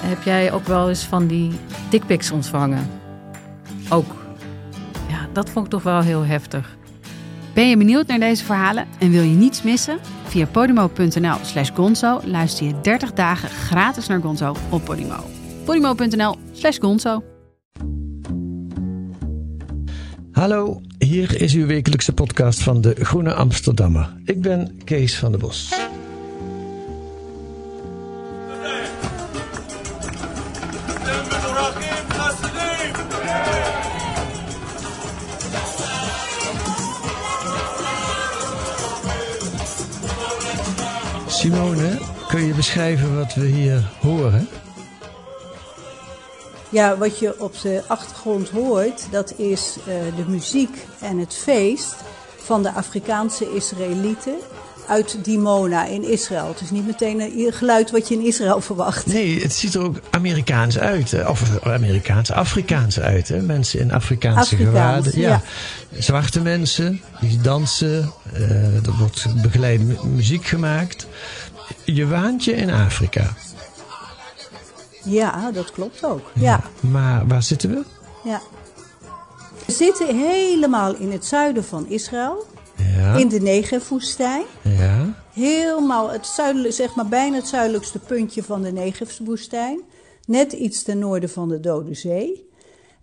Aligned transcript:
Heb 0.00 0.22
jij 0.22 0.52
ook 0.52 0.66
wel 0.66 0.88
eens 0.88 1.04
van 1.04 1.26
die 1.26 1.50
dickpics 1.90 2.30
ontvangen? 2.30 2.90
Ook. 3.88 4.14
Ja, 5.08 5.28
dat 5.32 5.50
vond 5.50 5.64
ik 5.64 5.70
toch 5.70 5.82
wel 5.82 6.00
heel 6.00 6.24
heftig. 6.24 6.76
Ben 7.54 7.68
je 7.68 7.76
benieuwd 7.76 8.06
naar 8.06 8.18
deze 8.18 8.44
verhalen 8.44 8.86
en 8.98 9.10
wil 9.10 9.22
je 9.22 9.34
niets 9.34 9.62
missen? 9.62 9.98
Via 10.24 10.46
podimo.nl 10.46 11.36
slash 11.42 11.70
gonzo 11.74 12.20
luister 12.24 12.66
je 12.66 12.80
30 12.82 13.12
dagen 13.12 13.48
gratis 13.48 14.06
naar 14.06 14.20
Gonzo 14.20 14.56
op 14.70 14.84
Podimo. 14.84 15.24
podimo.nl 15.64 16.36
slash 16.52 16.78
gonzo 16.78 17.22
Hallo, 20.36 20.80
hier 20.98 21.40
is 21.40 21.54
uw 21.54 21.66
wekelijkse 21.66 22.12
podcast 22.12 22.62
van 22.62 22.80
de 22.80 22.94
Groene 22.98 23.34
Amsterdammer. 23.34 24.16
Ik 24.24 24.40
ben 24.40 24.84
Kees 24.84 25.18
van 25.18 25.30
der 25.30 25.40
Bos. 25.40 25.85
Simone, 41.46 41.98
kun 42.28 42.44
je 42.44 42.54
beschrijven 42.54 43.16
wat 43.16 43.34
we 43.34 43.44
hier 43.44 43.90
horen? 44.00 44.48
Ja, 46.68 46.96
wat 46.96 47.18
je 47.18 47.40
op 47.40 47.60
de 47.60 47.82
achtergrond 47.86 48.50
hoort, 48.50 49.06
dat 49.10 49.38
is 49.38 49.76
uh, 49.78 49.84
de 50.16 50.24
muziek 50.28 50.86
en 51.00 51.18
het 51.18 51.34
feest 51.34 51.94
van 52.36 52.62
de 52.62 52.72
Afrikaanse 52.72 53.54
Israëlieten 53.54 54.34
uit 54.88 55.24
Dimona 55.24 55.84
in 55.84 56.04
Israël. 56.10 56.48
Het 56.48 56.60
is 56.60 56.70
niet 56.70 56.86
meteen 56.86 57.20
een 57.20 57.52
geluid 57.52 57.90
wat 57.90 58.08
je 58.08 58.14
in 58.14 58.26
Israël 58.26 58.60
verwacht. 58.60 59.06
Nee, 59.06 59.42
het 59.42 59.52
ziet 59.52 59.74
er 59.74 59.82
ook 59.82 59.96
Amerikaans 60.10 60.78
uit. 60.78 61.26
Of 61.28 61.64
Amerikaans, 61.66 62.32
Afrikaans 62.32 63.00
uit. 63.00 63.28
Hè? 63.28 63.40
Mensen 63.42 63.80
in 63.80 63.92
Afrikaanse 63.92 64.56
gewaden. 64.56 65.20
Ja. 65.20 65.28
ja. 65.28 65.42
Zwarte 66.00 66.40
mensen, 66.40 67.00
die 67.20 67.40
dansen. 67.40 68.12
Uh, 68.34 68.86
er 68.86 68.96
wordt 68.98 69.42
begeleide 69.42 69.84
muziek 70.04 70.46
gemaakt. 70.46 71.06
Je 71.84 72.06
waant 72.06 72.44
je 72.44 72.52
in 72.52 72.70
Afrika. 72.70 73.34
Ja, 75.04 75.50
dat 75.50 75.72
klopt 75.72 76.04
ook. 76.04 76.30
Ja. 76.34 76.60
Maar 76.80 77.26
waar 77.26 77.42
zitten 77.42 77.70
we? 77.70 77.82
Ja. 78.24 78.40
We 79.66 79.72
zitten 79.72 80.16
helemaal 80.18 80.94
in 80.94 81.12
het 81.12 81.24
zuiden 81.24 81.64
van 81.64 81.88
Israël. 81.88 82.46
Ja. 82.76 83.14
In 83.14 83.28
de 83.28 83.40
Negev-woestijn. 83.40 84.44
Ja. 84.62 85.14
Helemaal 85.32 86.10
het 86.10 86.26
zuidelijk, 86.26 86.74
zeg 86.74 86.94
maar 86.94 87.08
bijna 87.08 87.36
het 87.36 87.46
zuidelijkste 87.46 87.98
puntje 87.98 88.42
van 88.42 88.62
de 88.62 88.72
Negev-woestijn. 88.72 89.80
Net 90.26 90.52
iets 90.52 90.82
ten 90.82 90.98
noorden 90.98 91.30
van 91.30 91.48
de 91.48 91.60
Dode 91.60 91.94
Zee. 91.94 92.48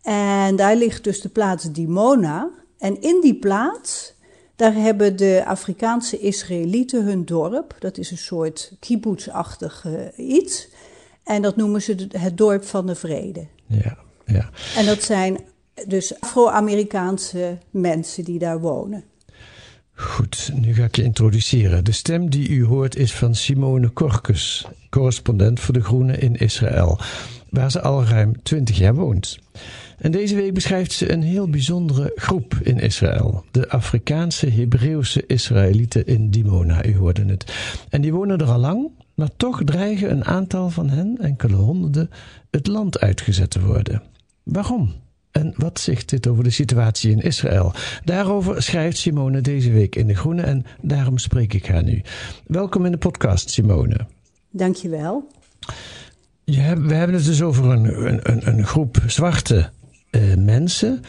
En 0.02 0.56
daar 0.56 0.76
ligt 0.76 1.04
dus 1.04 1.22
de 1.22 1.30
plaats 1.30 1.72
Dimona. 1.72 2.50
En 2.78 3.02
in 3.02 3.22
die 3.22 3.36
plaats, 3.36 4.14
daar 4.56 4.74
hebben 4.74 5.16
de 5.16 5.44
Afrikaanse 5.45 6.20
Israëlieten 6.20 7.04
hun 7.04 7.26
dorp. 7.26 7.76
Dat 7.80 7.98
is 7.98 8.12
een 8.12 8.17
soort 8.17 8.76
kibbutz-achtig 8.80 9.86
iets. 10.17 10.67
En 11.23 11.42
dat 11.42 11.56
noemen 11.56 11.82
ze 11.82 12.08
het 12.17 12.38
dorp 12.38 12.64
van 12.64 12.86
de 12.86 12.95
vrede. 12.95 13.48
Ja, 13.66 13.98
ja. 14.26 14.50
En 14.76 14.86
dat 14.86 15.04
zijn 15.04 15.39
dus 15.88 16.20
Afro-Amerikaanse 16.20 17.58
mensen 17.70 18.23
die 18.23 18.39
daar 18.39 18.60
wonen. 18.60 19.04
Goed, 19.95 20.52
nu 20.55 20.73
ga 20.73 20.83
ik 20.83 20.95
je 20.95 21.04
introduceren. 21.04 21.83
De 21.83 21.92
stem 21.92 22.30
die 22.30 22.49
u 22.49 22.65
hoort 22.65 22.95
is 22.95 23.14
van 23.14 23.36
Simone 23.36 23.89
Korkus, 23.89 24.65
correspondent 24.89 25.59
voor 25.59 25.73
De 25.73 25.83
Groene 25.83 26.17
in 26.17 26.36
Israël, 26.36 26.99
waar 27.49 27.71
ze 27.71 27.81
al 27.81 28.03
ruim 28.03 28.43
20 28.43 28.77
jaar 28.77 28.95
woont. 28.95 29.39
En 29.98 30.11
deze 30.11 30.36
week 30.36 30.53
beschrijft 30.53 30.92
ze 30.92 31.11
een 31.11 31.21
heel 31.21 31.49
bijzondere 31.49 32.11
groep 32.15 32.55
in 32.61 32.80
Israël. 32.80 33.45
De 33.52 33.70
Afrikaanse 33.70 34.49
Hebreeuwse 34.49 35.26
Israëlieten 35.27 36.05
in 36.05 36.30
Dimona, 36.30 36.86
u 36.86 36.98
hoorde 36.98 37.26
het. 37.26 37.53
En 37.89 38.02
die 38.02 38.14
wonen 38.14 38.37
er 38.37 38.52
al 38.52 38.59
lang, 38.59 38.89
maar 39.15 39.30
toch 39.37 39.64
dreigen 39.64 40.11
een 40.11 40.26
aantal 40.26 40.70
van 40.70 40.89
hen, 40.89 41.17
enkele 41.21 41.55
honderden, 41.55 42.09
het 42.52 42.67
land 42.67 42.99
uitgezet 42.99 43.49
te 43.49 43.61
worden. 43.61 44.02
Waarom? 44.43 44.93
En 45.33 45.54
wat 45.55 45.80
zegt 45.80 46.10
dit 46.10 46.27
over 46.27 46.44
de 46.44 46.49
situatie 46.49 47.11
in 47.11 47.20
Israël? 47.20 47.73
Daarover 48.04 48.64
schrijft 48.64 48.98
Simone 48.98 49.42
deze 49.42 49.71
week 49.71 49.95
in 49.95 50.08
De 50.08 50.16
Groene 50.16 50.42
en 50.42 50.66
daarom 50.82 51.17
spreek 51.17 51.54
ik 51.54 51.66
haar 51.66 51.83
nu. 51.83 52.02
Welkom 52.48 52.86
in 52.86 52.92
de 52.92 52.98
podcast, 52.98 53.49
Simone. 53.49 53.98
Dankjewel. 54.49 55.27
Je 56.44 56.61
we 56.82 56.94
hebben 56.94 57.16
het 57.16 57.26
dus 57.26 57.42
over 57.42 57.66
een, 57.66 58.32
een, 58.32 58.48
een 58.48 58.66
groep 58.66 58.98
zwarte 59.08 59.70
uh, 60.11 60.36
mensen 60.36 61.02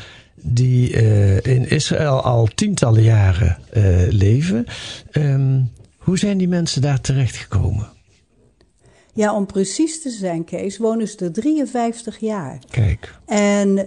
die 0.43 1.03
uh, 1.03 1.37
in 1.37 1.71
Israël 1.71 2.23
al 2.23 2.47
tientallen 2.47 3.03
jaren 3.03 3.59
uh, 3.77 4.09
leven. 4.09 4.65
Um, 5.13 5.71
hoe 5.97 6.19
zijn 6.19 6.39
die 6.39 6.49
mensen 6.49 6.83
daar 6.83 7.01
terechtgekomen? 7.01 7.94
Ja, 9.15 9.35
om 9.35 9.47
precies 9.47 10.03
te 10.03 10.11
zijn, 10.11 10.45
Kees, 10.45 10.79
wonen 10.79 11.09
ze 11.09 11.17
er 11.25 11.33
53 11.33 12.19
jaar. 12.19 12.59
Kijk. 12.71 13.15
En 13.25 13.79
uh, 13.79 13.85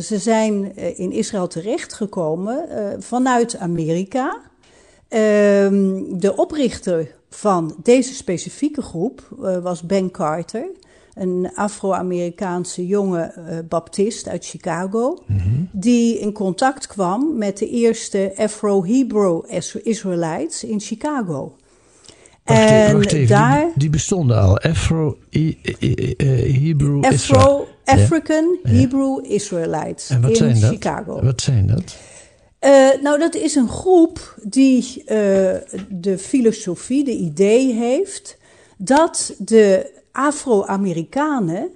ze 0.00 0.18
zijn 0.18 0.76
in 0.96 1.12
Israël 1.12 1.46
terechtgekomen 1.46 2.66
uh, 2.68 2.88
vanuit 2.98 3.56
Amerika. 3.56 4.40
Uh, 5.08 5.18
de 6.18 6.32
oprichter 6.36 7.14
van 7.30 7.76
deze 7.82 8.14
specifieke 8.14 8.82
groep 8.82 9.28
was 9.62 9.82
Ben 9.82 10.10
Carter, 10.10 10.66
een 11.14 11.50
Afro-Amerikaanse 11.54 12.86
jonge 12.86 13.34
baptist 13.68 14.28
uit 14.28 14.46
Chicago, 14.46 15.22
mm 15.26 15.38
-hmm. 15.38 15.68
die 15.72 16.18
in 16.18 16.32
contact 16.32 16.86
kwam 16.86 17.38
met 17.38 17.58
de 17.58 17.68
eerste 17.68 18.32
Afro-Hebrew 18.36 19.42
Israelites 19.82 20.64
in 20.64 20.80
Chicago. 20.80 21.56
Wacht, 22.44 22.60
en 22.60 22.92
wacht 22.92 23.12
even, 23.12 23.28
daar, 23.28 23.60
die, 23.60 23.72
die, 23.76 23.90
bestonden 23.90 24.40
al. 24.40 24.58
Afro, 24.58 25.18
I, 25.30 25.58
I, 25.78 26.14
I, 26.18 26.66
Hebrew 26.66 27.04
Afro, 27.04 27.68
African 27.84 28.58
ja. 28.62 28.70
Hebrew 28.70 29.24
Israelites 29.24 30.10
en 30.10 30.20
wat 30.20 30.30
in 30.30 30.56
zijn 30.56 30.72
Chicago. 30.72 31.22
Wat 31.22 31.40
zijn 31.40 31.66
dat? 31.66 31.96
Uh, 32.64 33.02
nou, 33.02 33.18
dat 33.18 33.34
is 33.34 33.54
een 33.54 33.68
groep 33.68 34.34
die 34.42 34.98
uh, 34.98 35.06
de 35.88 36.18
filosofie, 36.18 37.04
de 37.04 37.16
idee 37.16 37.72
heeft 37.72 38.36
dat 38.76 39.34
de 39.38 39.92
Afro-Amerikanen 40.12 41.68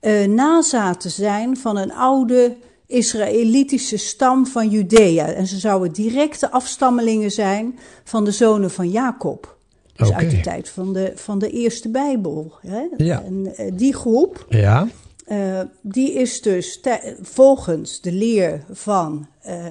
uh, 0.00 0.26
nazaten 0.26 1.10
zijn 1.10 1.56
van 1.56 1.76
een 1.76 1.92
oude 1.92 2.56
Israëlitische 2.86 3.96
stam 3.96 4.46
van 4.46 4.68
Judea. 4.68 5.26
En 5.26 5.46
ze 5.46 5.58
zouden 5.58 5.92
directe 5.92 6.50
afstammelingen 6.50 7.30
zijn 7.30 7.78
van 8.04 8.24
de 8.24 8.30
zonen 8.30 8.70
van 8.70 8.90
Jacob. 8.90 9.58
Dus 10.00 10.08
okay. 10.08 10.22
uit 10.22 10.30
de 10.30 10.40
tijd 10.40 10.68
van 10.68 10.92
de, 10.92 11.12
van 11.14 11.38
de 11.38 11.50
eerste 11.50 11.88
Bijbel. 11.88 12.52
Hè? 12.60 12.82
Ja. 12.96 13.22
En 13.22 13.54
uh, 13.60 13.70
die 13.72 13.94
groep, 13.94 14.46
ja. 14.48 14.88
uh, 15.26 15.60
die 15.80 16.12
is 16.12 16.42
dus 16.42 16.80
volgens 17.22 18.00
de 18.00 18.12
leer 18.12 18.64
van 18.70 19.26
uh, 19.46 19.64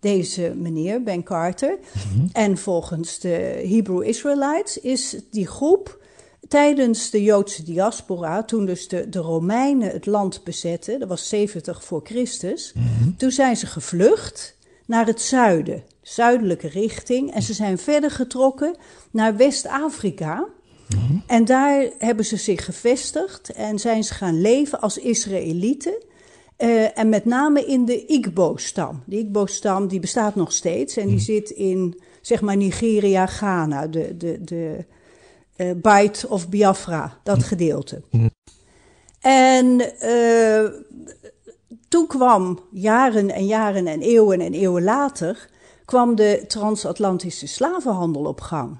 deze 0.00 0.52
meneer, 0.56 1.02
Ben 1.02 1.22
Carter, 1.22 1.78
mm 1.78 2.00
-hmm. 2.12 2.28
en 2.32 2.58
volgens 2.58 3.18
de 3.18 3.64
Hebrew 3.68 4.02
Israelites, 4.02 4.80
is 4.80 5.16
die 5.30 5.46
groep 5.46 6.00
tijdens 6.48 7.10
de 7.10 7.22
Joodse 7.22 7.62
diaspora, 7.62 8.44
toen 8.44 8.66
dus 8.66 8.88
de, 8.88 9.08
de 9.08 9.18
Romeinen 9.18 9.90
het 9.90 10.06
land 10.06 10.44
bezetten, 10.44 10.98
dat 10.98 11.08
was 11.08 11.28
70 11.28 11.84
voor 11.84 12.00
Christus, 12.04 12.72
mm 12.74 12.82
-hmm. 12.82 13.16
toen 13.16 13.30
zijn 13.30 13.56
ze 13.56 13.66
gevlucht 13.66 14.56
naar 14.86 15.06
het 15.06 15.20
zuiden, 15.20 15.82
zuidelijke 16.02 16.68
richting. 16.68 17.34
En 17.34 17.42
ze 17.42 17.54
zijn 17.54 17.78
verder 17.78 18.10
getrokken 18.10 18.76
naar 19.12 19.36
West-Afrika. 19.36 20.34
Mm 20.36 20.98
-hmm. 21.06 21.22
En 21.26 21.44
daar 21.44 21.90
hebben 21.98 22.24
ze 22.24 22.36
zich 22.36 22.64
gevestigd 22.64 23.52
en 23.52 23.78
zijn 23.78 24.04
ze 24.04 24.14
gaan 24.14 24.40
leven 24.40 24.80
als 24.80 24.98
Israëlieten. 24.98 25.94
Uh, 26.58 26.98
en 26.98 27.08
met 27.08 27.24
name 27.24 27.66
in 27.66 27.84
de 27.84 28.06
Igbo-stam. 28.06 29.02
De 29.06 29.18
Igbo-stam 29.18 29.88
die 29.88 30.00
bestaat 30.00 30.34
nog 30.34 30.52
steeds 30.52 30.96
en 30.96 31.06
die 31.06 31.18
zit 31.18 31.50
in, 31.50 32.00
zeg 32.20 32.40
maar, 32.40 32.56
Nigeria, 32.56 33.26
Ghana, 33.26 33.86
de, 33.86 34.16
de, 34.16 34.38
de 34.44 34.84
uh, 35.56 35.70
Bight 35.76 36.26
of 36.26 36.48
Biafra, 36.48 37.18
dat 37.22 37.42
gedeelte. 37.42 38.02
En 39.20 39.80
uh, 40.02 40.70
toen 41.88 42.06
kwam 42.06 42.58
jaren 42.70 43.30
en 43.30 43.46
jaren 43.46 43.86
en 43.86 44.00
eeuwen 44.00 44.40
en 44.40 44.54
eeuwen 44.54 44.82
later 44.82 45.48
kwam 45.84 46.14
de 46.14 46.44
transatlantische 46.46 47.46
slavenhandel 47.46 48.24
op 48.24 48.40
gang. 48.40 48.78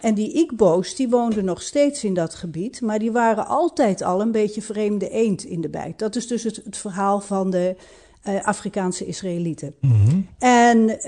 En 0.00 0.14
die 0.14 0.32
Igbo's 0.32 0.94
die 0.94 1.08
woonden 1.08 1.44
nog 1.44 1.62
steeds 1.62 2.04
in 2.04 2.14
dat 2.14 2.34
gebied, 2.34 2.80
maar 2.80 2.98
die 2.98 3.12
waren 3.12 3.46
altijd 3.46 4.02
al 4.02 4.20
een 4.20 4.32
beetje 4.32 4.62
vreemde 4.62 5.08
eend 5.08 5.44
in 5.44 5.60
de 5.60 5.68
bijt. 5.68 5.98
Dat 5.98 6.16
is 6.16 6.26
dus 6.26 6.42
het, 6.42 6.60
het 6.64 6.76
verhaal 6.76 7.20
van 7.20 7.50
de 7.50 7.76
uh, 8.28 8.44
Afrikaanse 8.44 9.06
Israëlieten. 9.06 9.74
Mhm. 9.80 10.20
En 10.38 10.78
uh, 10.88 10.98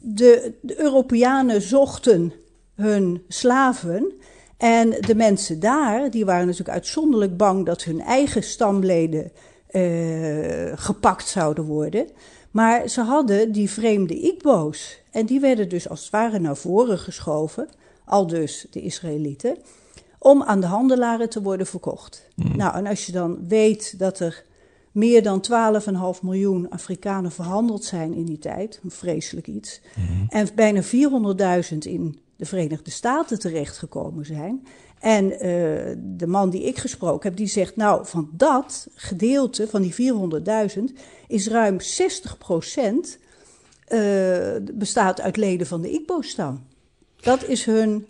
de, 0.00 0.52
de 0.60 0.80
Europeanen 0.80 1.62
zochten 1.62 2.32
hun 2.74 3.22
slaven. 3.28 4.12
En 4.56 4.90
de 4.90 5.14
mensen 5.14 5.60
daar, 5.60 6.10
die 6.10 6.24
waren 6.24 6.46
natuurlijk 6.46 6.74
uitzonderlijk 6.74 7.36
bang 7.36 7.66
dat 7.66 7.82
hun 7.82 8.00
eigen 8.00 8.42
stamleden 8.42 9.32
uh, 9.70 10.72
gepakt 10.74 11.28
zouden 11.28 11.64
worden. 11.64 12.06
Maar 12.54 12.88
ze 12.88 13.00
hadden 13.00 13.52
die 13.52 13.70
vreemde 13.70 14.20
Igbo's. 14.20 14.98
En 15.10 15.26
die 15.26 15.40
werden 15.40 15.68
dus 15.68 15.88
als 15.88 16.00
het 16.00 16.10
ware 16.10 16.38
naar 16.38 16.56
voren 16.56 16.98
geschoven, 16.98 17.68
al 18.04 18.26
dus 18.26 18.66
de 18.70 18.80
Israëlieten, 18.80 19.56
om 20.18 20.42
aan 20.42 20.60
de 20.60 20.66
handelaren 20.66 21.30
te 21.30 21.42
worden 21.42 21.66
verkocht. 21.66 22.28
Mhm. 22.36 22.56
Nou, 22.56 22.74
en 22.76 22.86
als 22.86 23.06
je 23.06 23.12
dan 23.12 23.48
weet 23.48 23.98
dat 23.98 24.20
er 24.20 24.44
meer 24.92 25.22
dan 25.22 25.40
12,5 26.16 26.22
miljoen 26.22 26.70
Afrikanen 26.70 27.32
verhandeld 27.32 27.84
zijn 27.84 28.14
in 28.14 28.24
die 28.24 28.38
tijd, 28.38 28.80
een 28.82 28.90
vreselijk 28.90 29.46
iets, 29.46 29.80
en 30.28 30.48
bijna 30.54 30.82
400.000 30.82 31.78
in 31.78 32.18
de 32.36 32.44
Verenigde 32.44 32.90
Staten 32.90 33.38
terechtgekomen 33.38 34.26
zijn. 34.26 34.66
En 35.04 35.24
uh, 35.24 35.38
de 35.98 36.26
man 36.26 36.50
die 36.50 36.62
ik 36.62 36.78
gesproken 36.78 37.28
heb, 37.28 37.38
die 37.38 37.46
zegt, 37.46 37.76
nou, 37.76 38.06
van 38.06 38.30
dat 38.32 38.86
gedeelte, 38.94 39.68
van 39.68 39.82
die 39.82 40.12
400.000, 40.78 40.98
is 41.28 41.48
ruim 41.48 41.80
60 41.80 42.38
procent 42.38 43.18
uh, 43.88 44.48
bestaat 44.74 45.20
uit 45.20 45.36
leden 45.36 45.66
van 45.66 45.80
de 45.80 45.90
Igbo-stam. 45.90 46.66
Dat 47.20 47.48
is 47.48 47.64
hun 47.64 48.06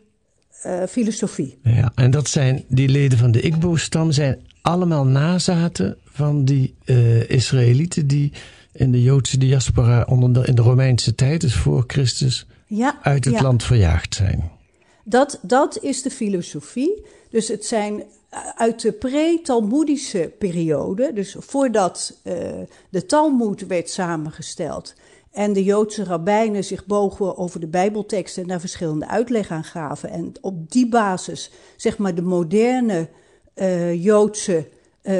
uh, 0.66 0.82
filosofie. 0.88 1.58
Ja, 1.62 1.92
en 1.94 2.10
dat 2.10 2.28
zijn, 2.28 2.64
die 2.68 2.88
leden 2.88 3.18
van 3.18 3.30
de 3.30 3.40
Igbo-stam 3.40 4.12
zijn 4.12 4.46
allemaal 4.62 5.04
nazaten 5.04 5.96
van 6.04 6.44
die 6.44 6.74
uh, 6.84 7.30
Israëlieten 7.30 8.06
die 8.06 8.32
in 8.72 8.92
de 8.92 9.02
Joodse 9.02 9.38
diaspora 9.38 10.02
onder 10.08 10.32
de, 10.32 10.46
in 10.46 10.54
de 10.54 10.62
Romeinse 10.62 11.14
tijd, 11.14 11.40
dus 11.40 11.54
voor 11.54 11.84
Christus, 11.86 12.46
ja, 12.66 12.98
uit 13.02 13.24
het 13.24 13.34
ja. 13.34 13.42
land 13.42 13.62
verjaagd 13.62 14.14
zijn. 14.14 14.50
Dat, 15.04 15.38
dat 15.42 15.78
is 15.82 16.02
de 16.02 16.10
filosofie. 16.10 17.04
Dus 17.30 17.48
het 17.48 17.64
zijn 17.64 18.02
uit 18.56 18.80
de 18.80 18.92
pre-Talmoedische 18.92 20.32
periode, 20.38 21.12
dus 21.12 21.36
voordat 21.38 22.20
uh, 22.24 22.34
de 22.90 23.06
Talmoed 23.06 23.66
werd 23.66 23.90
samengesteld 23.90 24.94
en 25.34 25.52
de 25.52 25.64
Joodse 25.64 26.04
rabbijnen 26.04 26.64
zich 26.64 26.86
bogen 26.86 27.36
over 27.36 27.60
de 27.60 27.66
Bijbelteksten 27.66 28.42
en 28.42 28.48
daar 28.48 28.60
verschillende 28.60 29.08
uitleg 29.08 29.50
aan 29.50 29.64
gaven. 29.64 30.10
En 30.10 30.32
op 30.40 30.70
die 30.72 30.88
basis, 30.88 31.50
zeg 31.76 31.98
maar, 31.98 32.14
de 32.14 32.22
moderne 32.22 33.08
uh, 33.54 34.04
Joodse 34.04 34.68
uh, 35.02 35.14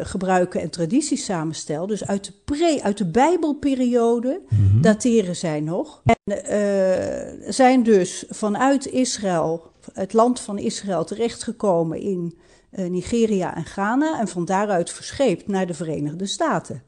gebruiken 0.00 0.60
en 0.60 0.70
tradities 0.70 1.24
samenstel. 1.24 1.86
Dus 1.86 2.06
uit 2.06 2.24
de, 2.24 2.32
pre, 2.44 2.80
uit 2.82 2.98
de 2.98 3.06
Bijbelperiode 3.06 4.40
Mhm. 4.48 4.80
dateren 4.80 5.36
zij 5.36 5.60
nog. 5.60 6.02
En 6.04 6.16
uh, 6.32 7.52
zijn 7.52 7.82
dus 7.82 8.24
vanuit 8.28 8.86
Israël, 8.86 9.62
het 9.92 10.12
land 10.12 10.40
van 10.40 10.58
Israël, 10.58 11.04
terechtgekomen 11.04 12.00
in 12.00 12.38
Nigeria 12.70 13.56
en 13.56 13.64
Ghana. 13.64 14.20
En 14.20 14.28
van 14.28 14.44
daaruit 14.44 14.90
verscheept 14.90 15.46
naar 15.46 15.66
de 15.66 15.74
Verenigde 15.74 16.26
Staten. 16.26 16.82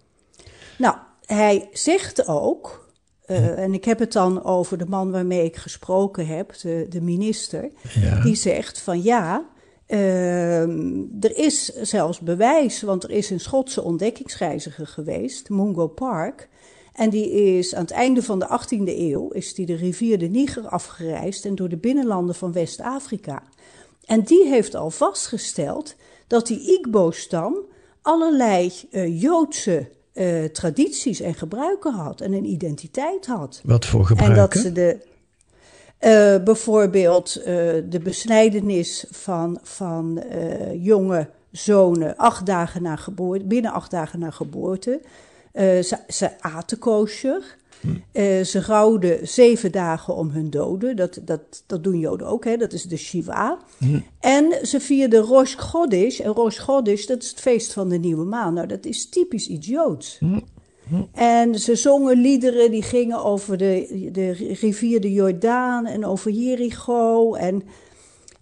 Nou, 0.78 0.96
hij 1.26 1.68
zegt 1.72 2.28
ook. 2.28 2.90
Uh, 3.26 3.58
en 3.58 3.74
ik 3.74 3.84
heb 3.84 3.98
het 3.98 4.12
dan 4.12 4.44
over 4.44 4.78
de 4.78 4.86
man 4.86 5.10
waarmee 5.10 5.44
ik 5.44 5.56
gesproken 5.56 6.26
heb, 6.26 6.54
de, 6.60 6.86
de 6.88 7.00
minister. 7.00 7.70
Ja. 8.00 8.20
Die 8.20 8.34
zegt 8.34 8.80
van 8.80 9.02
ja, 9.02 9.44
uh, 9.88 10.62
er 11.20 11.36
is 11.36 11.64
zelfs 11.64 12.20
bewijs, 12.20 12.82
want 12.82 13.04
er 13.04 13.10
is 13.10 13.30
een 13.30 13.40
Schotse 13.40 13.82
ontdekkingsreiziger 13.82 14.86
geweest, 14.86 15.48
Mungo 15.48 15.86
Park. 15.86 16.48
En 16.92 17.10
die 17.10 17.30
is 17.30 17.74
aan 17.74 17.82
het 17.82 17.90
einde 17.90 18.22
van 18.22 18.38
de 18.38 18.60
18e 18.60 18.88
eeuw, 18.98 19.28
is 19.28 19.54
die 19.54 19.66
de 19.66 19.74
rivier 19.74 20.18
de 20.18 20.28
Niger 20.28 20.68
afgereisd 20.68 21.44
en 21.44 21.54
door 21.54 21.68
de 21.68 21.76
binnenlanden 21.76 22.34
van 22.34 22.52
West-Afrika. 22.52 23.42
En 24.04 24.22
die 24.22 24.46
heeft 24.46 24.74
al 24.74 24.90
vastgesteld 24.90 25.94
dat 26.26 26.46
die 26.46 26.78
Igbo-stam 26.78 27.56
allerlei 28.02 28.72
uh, 28.90 29.20
Joodse 29.20 29.88
uh, 30.14 30.44
tradities 30.44 31.20
en 31.20 31.34
gebruiken 31.34 31.92
had 31.92 32.20
en 32.20 32.32
een 32.32 32.44
identiteit 32.44 33.26
had. 33.26 33.60
Wat 33.64 33.86
voor 33.86 34.06
gebruiken? 34.06 34.40
En 34.40 34.48
dat 34.48 34.58
ze 34.62 34.72
de, 34.72 34.98
uh, 36.38 36.44
bijvoorbeeld 36.44 37.32
de 37.88 38.00
besnijdenis 38.02 39.04
van, 39.10 39.58
van 39.62 40.22
jonge 40.74 41.28
zonen 41.50 42.16
acht 42.16 42.46
dagen 42.46 42.82
na 42.82 42.96
geboorte, 42.96 43.44
binnen 43.44 43.72
acht 43.72 43.90
dagen 43.90 44.18
na 44.18 44.30
geboorte. 44.30 45.00
ze, 45.54 45.98
ze 46.08 46.40
aten 46.40 46.78
kosher. 46.78 47.56
Hm. 47.82 48.44
ze 48.44 48.60
rouwden 48.60 49.28
zeven 49.28 49.72
dagen 49.72 50.14
om 50.14 50.30
hun 50.30 50.50
doden. 50.50 50.96
Dat, 50.96 51.20
dat, 51.22 51.64
dat 51.66 51.84
doen 51.84 51.98
Joden 51.98 52.26
ook, 52.26 52.44
hè? 52.44 52.56
dat 52.56 52.72
is 52.72 52.84
de 52.84 52.96
Shiva. 52.96 53.58
En 54.20 54.66
ze 54.66 54.80
vierden 54.80 55.20
Rosh 55.20 55.54
Chodesh. 55.56 56.20
En 56.20 56.32
Rosh 56.32 56.58
Chodesh, 56.58 57.06
dat 57.06 57.22
is 57.22 57.28
het 57.28 57.40
feest 57.40 57.72
van 57.72 57.88
de 57.88 57.98
nieuwe 57.98 58.24
maan. 58.24 58.54
Nou, 58.54 58.66
dat 58.66 58.84
is 58.84 59.08
typisch 59.08 59.48
iets 59.48 59.66
Joods. 59.66 60.20
En 61.12 61.58
ze 61.60 61.76
zongen 61.76 62.20
liederen 62.20 62.70
die 62.70 62.82
gingen 62.82 63.24
over 63.24 63.56
de, 63.56 64.08
de 64.12 64.30
rivier 64.60 65.00
de 65.00 65.12
Jordaan 65.12 65.86
en 65.86 66.04
over 66.04 66.30
Jericho. 66.30 67.34
En, 67.34 67.62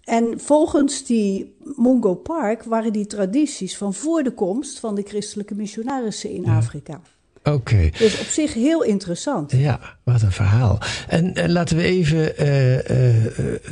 en 0.03 0.39
volgens 0.39 1.05
die 1.05 1.55
Mungo 1.75 2.15
Park 2.15 2.63
waren 2.63 2.93
die 2.93 3.05
tradities 3.05 3.77
van 3.77 3.93
voor 3.93 4.23
de 4.23 4.33
komst 4.33 4.79
van 4.79 4.95
de 4.95 5.03
christelijke 5.03 5.55
missionarissen 5.55 6.29
in. 6.29 6.45
Afrika. 6.45 7.01
Oké. 7.43 7.55
Okay. 7.55 7.93
Dus 7.97 8.19
op 8.19 8.25
zich 8.25 8.53
heel 8.53 8.83
interessant. 8.83 9.51
Ja, 9.51 9.79
wat 10.03 10.21
een 10.21 10.31
verhaal. 10.31 10.79
En, 11.07 11.33
en 11.33 11.51
laten 11.51 11.77
we 11.77 11.83
even 11.83 12.43
uh, 12.43 12.73
uh, 12.75 13.15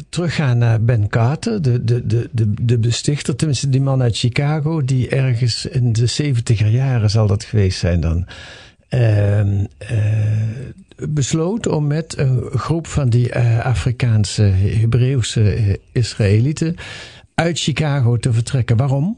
teruggaan 0.10 0.58
naar 0.58 0.84
Ben 0.84 1.10
Carter, 1.10 1.62
de, 1.62 1.84
de, 1.84 2.08
de, 2.08 2.30
de, 2.32 2.54
de 2.62 2.78
bestichter, 2.78 3.36
tenminste 3.36 3.70
die 3.70 3.82
man 3.82 4.02
uit 4.02 4.18
Chicago, 4.18 4.86
die 4.86 5.10
ergens 5.10 5.66
in 5.66 5.94
de 5.94 6.06
zeventiger 6.06 6.68
jaren 6.68 7.10
zal 7.10 7.28
dat 7.28 7.44
geweest 7.44 7.80
zijn 7.80 8.00
dan. 8.02 8.28
Uh, 8.90 9.42
besloot 11.10 11.68
om 11.68 11.88
met 11.88 12.18
een 12.18 12.50
groep 12.54 12.88
van 12.88 13.10
die 13.10 13.36
Afrikaanse, 13.64 14.42
Hebreeuwse 14.42 15.80
Israëlieten 15.92 16.76
uit 17.36 17.60
Chicago 17.60 18.18
te 18.18 18.34
vertrekken. 18.34 18.78
Waarom? 18.78 19.18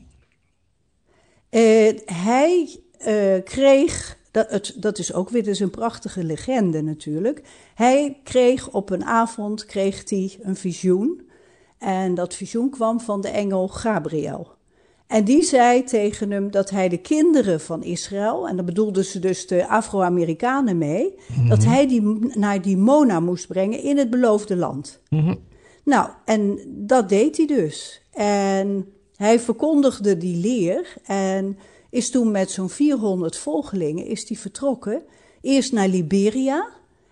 Uh, 1.51 1.91
hij 2.05 2.79
kreeg, 3.45 4.17
dat, 4.31 4.49
het, 4.49 4.73
dat 4.77 4.97
is 4.97 5.13
ook 5.13 5.29
weer 5.29 5.43
dus 5.43 5.59
een 5.59 5.69
prachtige 5.69 6.23
legende 6.23 6.81
natuurlijk. 6.81 7.41
Hij 7.75 8.19
kreeg 8.23 8.69
op 8.71 8.89
een 8.89 9.05
avond 9.05 9.65
kreeg 9.65 10.09
hij 10.09 10.37
een 10.41 10.55
visioen. 10.55 11.29
En 11.77 12.15
dat 12.15 12.35
visioen 12.35 12.69
kwam 12.69 12.99
van 12.99 13.21
de 13.21 13.29
engel 13.29 13.67
Gabriel. 13.67 14.47
En 15.07 15.23
die 15.23 15.43
zei 15.43 15.83
tegen 15.83 16.31
hem 16.31 16.51
dat 16.51 16.69
hij 16.69 16.89
de 16.89 16.97
kinderen 16.97 17.59
van 17.59 17.83
Israël, 17.83 18.47
en 18.47 18.55
daar 18.55 18.65
bedoelden 18.65 19.05
ze 19.05 19.19
dus 19.19 19.47
de 19.47 19.67
Afro-Amerikanen 19.67 20.77
mee, 20.77 21.15
mm-hmm. 21.27 21.49
dat 21.49 21.63
hij 21.63 21.87
die 21.87 22.01
naar 22.37 22.61
die 22.61 22.77
Mona 22.77 23.19
moest 23.19 23.47
brengen 23.47 23.83
in 23.83 23.97
het 23.97 24.09
beloofde 24.09 24.55
land. 24.55 25.01
Mm-hmm. 25.09 25.39
Nou, 25.83 26.09
en 26.25 26.59
dat 26.67 27.09
deed 27.09 27.37
hij 27.37 27.45
dus. 27.45 28.01
En 28.13 28.87
hij 29.15 29.39
verkondigde 29.39 30.17
die 30.17 30.37
leer 30.37 30.93
en 31.03 31.57
is 31.91 32.09
toen 32.09 32.31
met 32.31 32.51
zo'n 32.51 32.69
400 32.69 33.37
volgelingen 33.37 34.05
is 34.05 34.25
die 34.25 34.39
vertrokken. 34.39 35.01
Eerst 35.41 35.71
naar 35.71 35.87
Liberia 35.87 36.67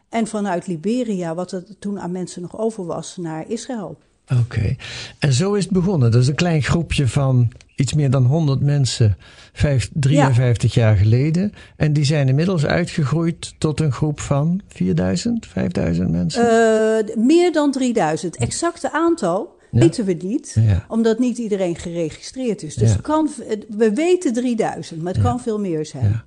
en 0.09 0.27
vanuit 0.27 0.67
Liberia, 0.67 1.35
wat 1.35 1.51
er 1.51 1.63
toen 1.79 1.99
aan 1.99 2.11
mensen 2.11 2.41
nog 2.41 2.57
over 2.57 2.85
was, 2.85 3.17
naar 3.17 3.49
Israël. 3.49 3.97
Oké, 4.31 4.41
okay. 4.41 4.77
en 5.19 5.33
zo 5.33 5.53
is 5.53 5.63
het 5.63 5.73
begonnen. 5.73 6.11
Dat 6.11 6.21
is 6.21 6.27
een 6.27 6.35
klein 6.35 6.63
groepje 6.63 7.07
van 7.07 7.51
iets 7.75 7.93
meer 7.93 8.09
dan 8.09 8.25
100 8.25 8.61
mensen, 8.61 9.17
5, 9.53 9.89
53 9.93 10.73
ja. 10.73 10.81
jaar 10.81 10.95
geleden. 10.95 11.53
En 11.75 11.93
die 11.93 12.03
zijn 12.03 12.27
inmiddels 12.27 12.65
uitgegroeid 12.65 13.53
tot 13.57 13.79
een 13.79 13.91
groep 13.91 14.19
van 14.19 14.61
4000, 14.67 15.47
5000 15.47 16.11
mensen? 16.11 16.43
Uh, 16.43 17.25
meer 17.25 17.51
dan 17.51 17.71
3000. 17.71 18.37
Exacte 18.37 18.91
aantal 18.91 19.58
ja. 19.71 19.79
weten 19.79 20.05
we 20.05 20.13
niet, 20.13 20.55
ja. 20.55 20.85
omdat 20.87 21.19
niet 21.19 21.37
iedereen 21.37 21.75
geregistreerd 21.75 22.63
is. 22.63 22.75
Dus 22.75 22.91
Ja. 22.91 22.97
kan, 23.01 23.29
we 23.69 23.93
weten 23.93 24.33
3000, 24.33 25.01
maar 25.01 25.13
het 25.13 25.21
kan 25.21 25.39
veel 25.39 25.59
meer 25.59 25.85
zijn. 25.85 26.23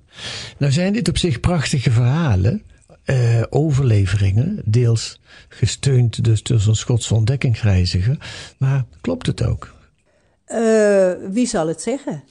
Nou 0.57 0.71
zijn 0.71 0.93
dit 0.93 1.07
op 1.07 1.17
zich 1.17 1.39
prachtige 1.39 1.91
verhalen, 1.91 2.63
eh, 3.03 3.41
overleveringen, 3.49 4.61
deels 4.65 5.19
gesteund 5.47 6.23
dus 6.23 6.43
door 6.43 6.59
zo'n 6.59 6.75
Schotse 6.75 7.13
ontdekkingsreiziger. 7.13 8.17
Maar 8.57 8.85
klopt 9.01 9.27
het 9.27 9.43
ook? 9.43 9.73
Uh, 10.47 11.11
wie 11.29 11.47
zal 11.47 11.67
het 11.67 11.81
zeggen? 11.81 12.23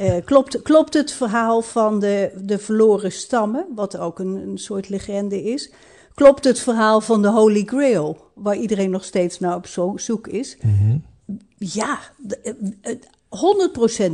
Uh, 0.00 0.14
klopt, 0.24 0.62
klopt 0.62 0.94
het 0.94 1.12
verhaal 1.12 1.62
van 1.62 2.00
de, 2.00 2.30
de 2.42 2.58
verloren 2.58 3.12
stammen, 3.12 3.66
wat 3.74 3.96
ook 3.96 4.18
een, 4.18 4.34
een 4.48 4.58
soort 4.58 4.88
legende 4.88 5.42
is? 5.42 5.70
Klopt 6.18 6.44
het 6.44 6.60
verhaal 6.60 7.00
van 7.00 7.22
de 7.22 7.28
Holy 7.28 7.62
Grail, 7.64 8.30
waar 8.34 8.56
iedereen 8.56 8.90
nog 8.90 9.04
steeds 9.04 9.38
naar 9.38 9.54
op 9.54 9.66
zoek 9.96 10.26
is? 10.26 10.56
Mm 10.60 10.76
-hmm. 10.78 11.04
Ja, 11.56 11.98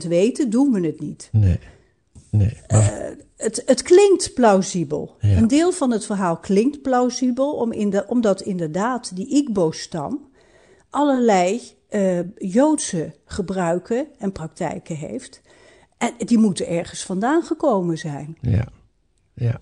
100% 0.04 0.08
weten 0.08 0.50
doen 0.50 0.72
we 0.72 0.86
het 0.86 1.00
niet. 1.00 1.28
Nee. 1.32 1.58
nee 2.30 2.56
maar... 2.66 3.10
uh, 3.10 3.16
het, 3.36 3.62
het, 3.66 3.82
klinkt 3.82 4.34
plausibel. 4.34 5.16
Ja. 5.20 5.36
Een 5.36 5.48
deel 5.48 5.72
van 5.72 5.90
het 5.90 6.06
verhaal 6.06 6.36
klinkt 6.36 6.82
plausibel, 6.82 7.52
om 7.52 7.72
in 7.72 7.90
de, 7.90 8.04
omdat 8.06 8.40
inderdaad 8.40 9.16
die 9.16 9.28
Igbo-stam 9.28 10.28
allerlei 10.90 11.60
uh, 11.90 12.20
Joodse 12.36 13.14
gebruiken 13.24 14.06
en 14.18 14.32
praktijken 14.32 14.96
heeft. 14.96 15.40
En 15.98 16.12
die 16.18 16.38
moeten 16.38 16.68
ergens 16.68 17.04
vandaan 17.04 17.42
gekomen 17.42 17.98
zijn. 17.98 18.36
Ja, 18.40 18.68
ja. 19.34 19.60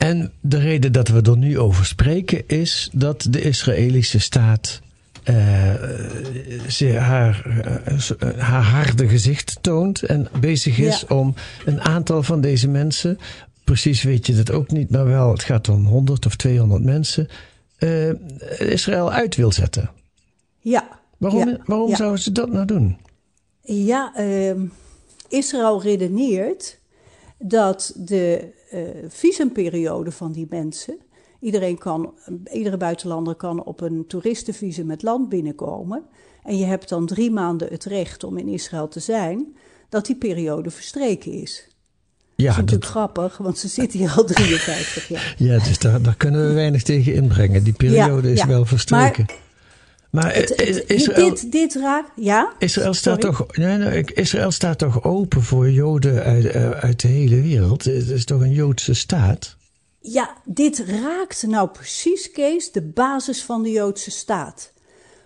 En 0.00 0.32
de 0.40 0.58
reden 0.58 0.92
dat 0.92 1.08
we 1.08 1.22
er 1.22 1.36
nu 1.36 1.58
over 1.58 1.86
spreken 1.86 2.48
is 2.48 2.90
dat 2.92 3.26
de 3.30 3.40
Israëlische 3.40 4.18
staat 4.18 4.80
uh, 5.24 6.96
haar, 6.96 7.46
uh, 8.22 8.38
haar 8.38 8.62
harde 8.62 9.08
gezicht 9.08 9.58
toont 9.60 10.02
en 10.02 10.28
bezig 10.40 10.78
is 10.78 11.04
ja. 11.08 11.16
om 11.16 11.34
een 11.64 11.80
aantal 11.80 12.22
van 12.22 12.40
deze 12.40 12.68
mensen, 12.68 13.18
precies 13.64 14.02
weet 14.02 14.26
je 14.26 14.34
dat 14.34 14.50
ook 14.50 14.70
niet, 14.70 14.90
maar 14.90 15.06
wel, 15.06 15.30
het 15.32 15.42
gaat 15.42 15.68
om 15.68 15.84
100 15.84 16.26
of 16.26 16.36
200 16.36 16.84
mensen, 16.84 17.28
uh, 17.78 18.10
Israël 18.58 19.12
uit 19.12 19.36
wil 19.36 19.52
zetten. 19.52 19.90
Ja. 20.58 20.88
Waarom, 21.16 21.48
ja. 21.48 21.58
waarom 21.64 21.88
ja. 21.88 21.96
zouden 21.96 22.22
ze 22.22 22.32
dat 22.32 22.50
nou 22.52 22.66
doen? 22.66 22.98
Ja, 23.62 24.12
ehm, 24.14 24.64
Israël 25.28 25.82
redeneert 25.82 26.78
dat 27.38 27.92
de 27.96 28.58
visumperiode 29.08 30.12
van 30.12 30.32
die 30.32 30.46
mensen 30.50 30.98
Iedereen 31.40 31.78
kan, 31.78 32.14
iedere 32.52 32.76
buitenlander 32.76 33.34
kan 33.34 33.64
op 33.64 33.80
een 33.80 34.04
toeristenvisum 34.06 34.90
het 34.90 35.02
land 35.02 35.28
binnenkomen. 35.28 36.02
En 36.42 36.58
je 36.58 36.64
hebt 36.64 36.88
dan 36.88 37.06
drie 37.06 37.30
maanden 37.30 37.68
het 37.68 37.84
recht 37.84 38.24
om 38.24 38.38
in 38.38 38.48
Israël 38.48 38.88
te 38.88 39.00
zijn, 39.00 39.56
dat 39.88 40.06
die 40.06 40.16
periode 40.16 40.70
verstreken 40.70 41.32
is. 41.32 41.68
Ja, 42.34 42.46
dat 42.46 42.54
is 42.54 42.56
natuurlijk 42.56 42.82
dat... 42.82 42.90
grappig, 42.90 43.36
want 43.36 43.58
ze 43.58 43.68
zitten 43.68 43.98
hier 43.98 44.12
al 44.16 44.24
53 44.24 45.08
jaar. 45.08 45.34
Ja, 45.38 45.58
dus 45.58 45.78
daar, 45.78 46.02
daar 46.02 46.16
kunnen 46.16 46.46
we 46.46 46.52
weinig 46.52 46.82
tegen 46.82 47.14
inbrengen. 47.14 47.64
Die 47.64 47.72
periode 47.72 48.28
ja, 48.28 48.34
is 48.34 48.40
ja. 48.40 48.46
wel 48.46 48.64
verstreken. 48.64 49.24
Maar, 49.26 49.36
maar 50.10 50.34
het, 50.34 50.50
Israël, 50.86 51.28
dit, 51.28 51.52
dit 51.52 51.74
raakt, 51.74 52.10
ja? 52.16 52.52
Israël 52.58 52.94
staat, 52.94 53.20
toch, 53.20 53.56
nee, 53.56 53.76
nee, 53.76 54.04
Israël 54.04 54.50
staat 54.50 54.78
toch 54.78 55.04
open 55.04 55.42
voor 55.42 55.70
Joden 55.70 56.22
uit, 56.22 56.54
uit 56.74 57.00
de 57.00 57.08
hele 57.08 57.40
wereld? 57.40 57.84
Het 57.84 58.08
is 58.08 58.24
toch 58.24 58.40
een 58.40 58.52
Joodse 58.52 58.94
staat? 58.94 59.56
Ja, 60.00 60.36
dit 60.44 60.84
raakt 60.86 61.44
nou 61.46 61.68
precies, 61.68 62.30
Kees, 62.30 62.72
de 62.72 62.82
basis 62.82 63.42
van 63.42 63.62
de 63.62 63.70
Joodse 63.70 64.10
staat. 64.10 64.72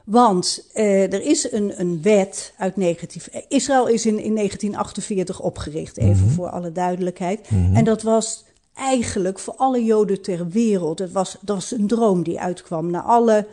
Want 0.05 0.69
eh, 0.73 1.13
er 1.13 1.23
is 1.23 1.53
een, 1.53 1.81
een 1.81 2.03
wet 2.03 2.55
uit 2.59 2.77
negatief. 2.77 3.29
Israël 3.49 3.89
is 3.89 4.07
in, 4.07 4.19
in 4.19 4.35
1948 4.35 5.41
opgericht, 5.41 5.97
even 5.97 6.17
mm 6.17 6.23
-hmm. 6.23 6.31
voor 6.31 6.49
alle 6.49 6.73
duidelijkheid. 6.73 7.51
Mm 7.51 7.65
-hmm. 7.67 7.77
En 7.77 7.85
dat 7.85 8.03
was 8.03 8.45
eigenlijk 8.75 9.39
voor 9.39 9.55
alle 9.55 9.85
Joden 9.85 10.23
ter 10.23 10.49
wereld. 10.49 10.99
Het 10.99 11.13
was, 11.13 11.37
dat 11.41 11.57
was 11.57 11.71
een 11.71 11.87
droom 11.87 12.23
die 12.23 12.41
uitkwam 12.41 12.91
na 12.91 13.03
alle 13.03 13.47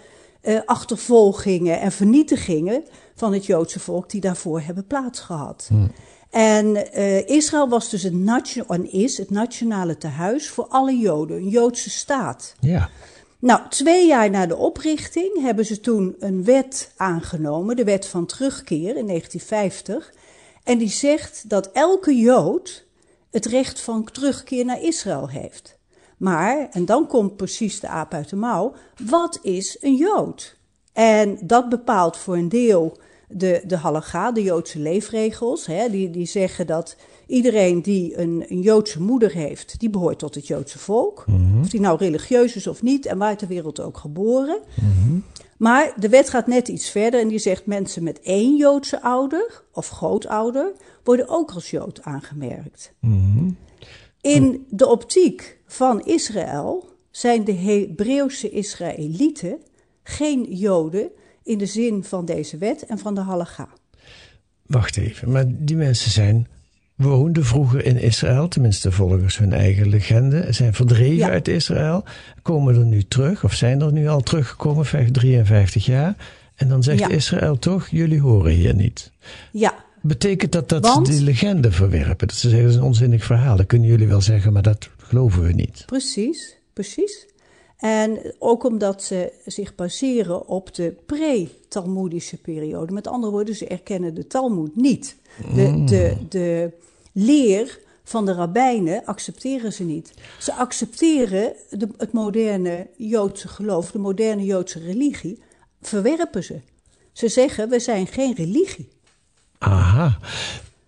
uh, 0.44 0.60
achtervolgingen 0.66 1.80
en 1.80 1.92
vernietigingen 1.92 2.84
van 3.16 3.34
het 3.34 3.46
Joodse 3.46 3.80
volk 3.80 4.10
die 4.10 4.22
daarvoor 4.22 4.62
hebben 4.62 4.88
plaatsgehad. 4.88 5.70
Mm. 5.72 5.92
En 6.30 6.66
uh, 6.76 7.28
Israël 7.28 7.70
was 7.70 7.90
dus 7.90 8.04
het 8.04 8.14
en 8.68 8.92
is 8.92 9.18
het 9.18 9.30
nationale 9.30 9.98
tehuis 9.98 10.50
voor 10.50 10.68
alle 10.68 10.98
Joden, 10.98 11.38
een 11.38 11.50
Joodse 11.50 11.90
staat. 11.90 12.56
Ja. 12.60 12.90
Nou, 13.40 13.62
twee 13.70 14.08
jaar 14.08 14.30
na 14.30 14.46
de 14.46 14.56
oprichting 14.56 15.42
hebben 15.42 15.66
ze 15.66 15.80
toen 15.80 16.16
een 16.20 16.44
wet 16.44 16.92
aangenomen, 16.98 17.76
de 17.76 17.84
wet 17.84 18.08
van 18.08 18.26
terugkeer 18.26 18.98
in 18.98 19.08
1950. 19.08 20.14
En 20.64 20.78
die 20.78 20.90
zegt 20.90 21.50
dat 21.50 21.70
elke 21.72 22.16
Jood 22.16 22.86
het 23.32 23.46
recht 23.46 23.82
van 23.82 24.04
terugkeer 24.12 24.66
naar 24.66 24.82
Israël 24.82 25.30
heeft. 25.30 25.80
Maar, 26.22 26.68
en 26.72 26.86
dan 26.86 27.08
komt 27.08 27.36
precies 27.36 27.80
de 27.80 27.88
aap 27.88 28.14
uit 28.14 28.30
de 28.30 28.36
mouw, 28.36 28.74
wat 29.10 29.40
is 29.42 29.78
een 29.80 29.96
Jood? 29.96 30.58
En 30.94 31.38
dat 31.44 31.70
bepaalt 31.70 32.18
voor 32.18 32.38
een 32.38 32.50
deel 32.50 32.98
de, 33.28 33.62
de 33.68 33.78
halacha, 33.78 34.32
de 34.32 34.44
Joodse 34.44 34.80
leefregels. 34.80 35.66
Hè, 35.66 35.90
die, 35.90 36.10
die 36.10 36.26
zeggen 36.26 36.68
dat 36.68 36.96
iedereen 37.28 37.82
die 37.82 38.18
een, 38.18 38.46
een 38.48 38.62
Joodse 38.62 39.02
moeder 39.02 39.32
heeft, 39.32 39.80
die 39.80 39.90
behoort 39.90 40.20
tot 40.20 40.36
het 40.36 40.48
Joodse 40.48 40.80
volk. 40.80 41.24
Mm 41.28 41.36
-hmm. 41.36 41.62
Of 41.62 41.70
die 41.70 41.80
nou 41.80 41.98
religieus 41.98 42.56
is 42.56 42.68
of 42.68 42.82
niet 42.82 43.06
en 43.06 43.18
waar 43.18 43.38
ter 43.38 43.48
wereld 43.48 43.80
ook 43.80 43.98
geboren. 43.98 44.60
Mm 44.82 44.92
-hmm. 45.04 45.24
Maar 45.58 45.94
de 46.00 46.10
wet 46.10 46.30
gaat 46.30 46.48
net 46.48 46.68
iets 46.68 46.90
verder 46.90 47.20
en 47.20 47.28
die 47.28 47.40
zegt 47.40 47.66
mensen 47.66 48.04
met 48.04 48.20
één 48.20 48.56
Joodse 48.56 49.02
ouder 49.02 49.64
of 49.74 49.90
grootouder 49.90 50.72
worden 51.04 51.28
ook 51.30 51.52
als 51.52 51.70
Jood 51.70 52.02
aangemerkt. 52.04 52.94
Mm 53.00 53.34
-hmm. 53.34 53.58
In 54.22 54.66
de 54.70 54.88
optiek 54.88 55.60
van 55.72 56.06
Israël 56.06 56.90
zijn 57.12 57.44
de 57.44 57.54
Hebreeuwse 57.54 58.50
Israëlieten 58.50 59.58
geen 60.04 60.44
Joden 60.50 61.10
in 61.44 61.58
de 61.58 61.66
zin 61.66 62.04
van 62.04 62.26
deze 62.26 62.58
wet 62.58 62.86
en 62.86 62.98
van 62.98 63.16
de 63.16 63.22
halacha. 63.22 63.68
Wacht 64.66 64.98
even, 64.98 65.32
maar 65.32 65.46
die 65.48 65.76
mensen 65.76 66.12
zijn 66.12 66.48
woonden 66.96 67.46
vroeger 67.46 67.86
in 67.86 67.98
Israël, 67.98 68.48
tenminste 68.48 68.92
volgens 68.92 69.38
hun 69.38 69.54
eigen 69.54 69.90
legende, 69.90 70.48
zijn 70.50 70.74
verdreven 70.74 71.16
ja. 71.16 71.30
uit 71.30 71.48
Israël, 71.48 72.04
komen 72.42 72.76
er 72.76 72.86
nu 72.86 73.04
terug, 73.04 73.44
of 73.44 73.54
zijn 73.54 73.82
er 73.82 73.92
nu 73.92 74.08
al 74.08 74.22
teruggekomen, 74.22 75.12
53 75.12 75.86
jaar. 75.86 76.16
En 76.56 76.68
dan 76.68 76.84
zegt 76.84 77.00
ja. 77.00 77.10
Israël 77.10 77.60
toch, 77.60 77.88
jullie 77.88 78.20
horen 78.20 78.52
hier 78.52 78.76
niet. 78.76 79.12
Ja. 79.52 79.74
Betekent 80.02 80.52
dat 80.52 80.70
dat 80.70 80.86
Want, 80.86 81.08
ze 81.08 81.14
die 81.14 81.24
legende 81.24 81.72
verwerpen? 81.72 82.28
Dat 82.28 82.36
ze 82.36 82.50
zeggen, 82.50 82.66
dat 82.66 82.76
is 82.76 82.80
een 82.80 82.88
onzinnig 82.88 83.24
verhaal. 83.24 83.58
Dat 83.58 83.66
kunnen 83.66 83.88
jullie 83.88 84.08
wel 84.08 84.22
zeggen, 84.22 84.54
maar 84.54 84.62
dat 84.62 84.90
geloven 85.12 85.42
we 85.42 85.54
niet. 85.54 85.84
Precies, 85.86 86.58
precies. 86.74 87.28
En 87.78 88.34
ook 88.40 88.64
omdat 88.64 89.04
ze 89.04 89.34
zich 89.46 89.76
baseren 89.76 90.48
op 90.48 90.74
de 90.76 90.96
pre-Talmoedische 91.06 92.38
periode. 92.38 92.94
Met 92.94 93.08
andere 93.08 93.32
woorden, 93.32 93.56
ze 93.56 93.68
erkennen 93.68 94.14
de 94.14 94.28
Talmoed 94.28 94.76
niet. 94.76 95.16
De, 95.56 95.62
mm. 95.62 95.86
de, 95.86 96.18
de 96.30 96.72
leer 97.12 97.80
van 98.04 98.26
de 98.26 98.34
rabbijnen 98.34 99.06
accepteren 99.06 99.74
ze 99.74 99.84
niet. 99.84 100.14
Ze 100.40 100.54
accepteren 100.54 101.54
de, 101.70 101.88
het 101.98 102.12
moderne 102.12 102.88
Joodse 102.98 103.48
geloof, 103.48 103.92
de 103.92 104.00
moderne 104.00 104.44
Joodse 104.44 104.80
religie, 104.80 105.42
verwerpen 105.82 106.44
ze. 106.44 106.62
Ze 107.12 107.28
zeggen, 107.28 107.70
we 107.70 107.80
zijn 107.80 108.08
geen 108.08 108.36
religie. 108.36 108.90
Aha. 109.58 110.20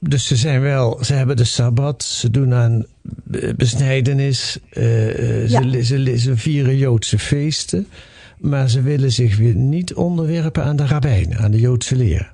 Dus 0.10 0.28
ze 0.28 0.36
zijn 0.36 0.62
wel, 0.62 1.04
ze 1.04 1.14
hebben 1.14 1.36
de 1.36 1.44
sabbat, 1.44 2.04
ze 2.04 2.30
doen 2.30 2.54
aan 2.54 2.86
besnijdenis, 3.56 4.60
uh, 4.74 5.50
ja. 5.50 5.62
ze, 5.62 5.84
ze, 5.84 6.18
ze, 6.18 6.38
vieren 6.38 6.78
Joodse 6.78 7.20
feesten, 7.20 7.88
maar 8.38 8.70
ze 8.70 8.82
willen 8.82 9.12
zich 9.12 9.38
weer 9.38 9.56
niet 9.56 9.94
onderwerpen 9.94 10.64
aan 10.64 10.76
de 10.76 10.86
rabbijnen, 10.86 11.38
aan 11.38 11.52
de 11.52 11.60
Joodse 11.60 11.96
leer. 11.96 12.34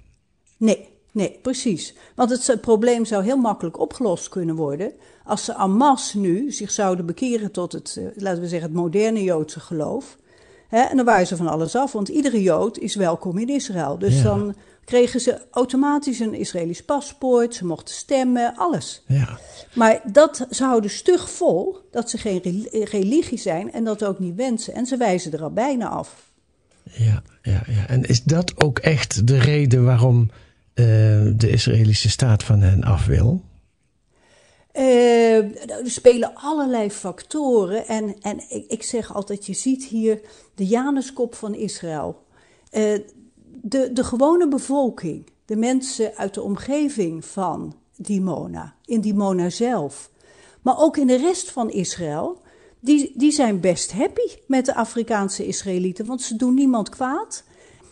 Nee, 0.58 0.88
nee, 1.12 1.40
precies. 1.42 1.94
Want 2.16 2.30
het, 2.30 2.48
het 2.48 2.62
probleem 2.62 3.06
zou 3.06 3.24
heel 3.24 3.38
makkelijk 3.38 3.80
opgelost 3.80 4.30
kunnen 4.30 4.56
worden 4.56 4.92
als 5.30 5.46
ze 5.46 5.54
en 5.54 5.72
masse 5.72 6.20
nu 6.20 6.52
zich 6.52 6.72
zouden 6.72 7.06
bekeren 7.06 7.52
tot 7.52 7.72
het, 7.72 8.02
laten 8.16 8.42
we 8.42 8.48
zeggen, 8.48 8.70
het 8.70 8.78
moderne 8.78 9.24
Joodse 9.24 9.60
geloof. 9.60 10.18
Hè, 10.68 10.82
en 10.82 10.96
dan 10.96 11.06
waren 11.06 11.28
ze 11.28 11.36
van 11.36 11.48
alles 11.48 11.76
af, 11.76 11.92
want 11.92 12.08
iedere 12.08 12.42
Jood 12.42 12.78
is 12.78 12.96
welkom 12.96 13.38
in 13.38 13.50
Israël. 13.50 13.98
Dus 13.98 14.18
ja. 14.18 14.24
dan 14.24 14.56
kregen 14.90 15.20
ze 15.20 15.42
automatisch 15.52 16.20
een 16.20 16.34
Israëlisch 16.34 16.84
paspoort, 16.84 17.56
ze 17.56 17.66
mochten 17.66 17.96
stemmen, 17.96 18.56
alles. 18.56 19.04
Ja. 19.08 19.40
Maar 19.74 20.02
dat 20.12 20.48
ze 20.50 20.64
houden 20.64 20.90
stug 20.90 21.30
vol 21.30 21.78
dat 21.92 22.10
ze 22.10 22.18
geen 22.18 22.68
religie 22.72 23.38
zijn 23.38 23.72
en 23.72 23.84
dat 23.84 24.06
ook 24.06 24.20
niet 24.20 24.36
wensen. 24.36 24.74
En 24.74 24.86
ze 24.86 24.98
wijzen 24.98 25.32
de 25.32 25.38
rabbijnen 25.38 25.90
af. 25.90 26.32
Ja, 26.84 27.24
ja, 27.42 27.64
ja. 27.68 27.88
En 27.88 28.04
is 28.04 28.24
dat 28.24 28.62
ook 28.62 28.80
echt 28.80 29.28
de 29.28 29.38
reden 29.38 29.86
waarom 29.86 30.20
uh, 30.22 30.86
de 31.36 31.50
Israëlische 31.50 32.10
staat 32.10 32.44
van 32.44 32.62
hen 32.62 32.84
af 32.84 33.06
wil? 33.06 33.42
Uh, 34.74 35.38
er 35.70 35.82
spelen 35.84 36.32
allerlei 36.36 36.92
factoren. 36.92 37.88
En, 37.88 38.16
en 38.22 38.38
ik, 38.50 38.66
ik, 38.68 38.84
zeg 38.84 39.14
altijd: 39.14 39.46
je 39.46 39.54
ziet 39.54 39.86
hier 39.86 40.20
de 40.56 40.66
Januskop 40.66 41.36
van 41.36 41.56
Israël. 41.56 42.24
Uh, 42.72 43.00
de, 43.62 43.94
de 43.94 44.04
gewone 44.04 44.48
bevolking, 44.48 45.26
de 45.46 45.56
mensen 45.56 46.16
uit 46.16 46.34
de 46.34 46.42
omgeving 46.42 47.26
van 47.26 47.76
Dimona, 47.96 48.76
in 48.86 49.02
Dimona 49.02 49.50
zelf, 49.50 50.10
maar 50.62 50.80
ook 50.80 50.98
in 50.98 51.08
de 51.08 51.18
rest 51.18 51.52
van 51.52 51.70
Israël, 51.70 52.42
die, 52.80 53.14
die 53.16 53.32
zijn 53.32 53.60
best 53.60 53.92
happy 53.92 54.28
met 54.48 54.66
de 54.66 54.76
Afrikaanse 54.76 55.46
Israëlieten, 55.46 56.06
want 56.06 56.22
ze 56.22 56.36
doen 56.36 56.54
niemand 56.54 56.90
kwaad. 56.90 57.44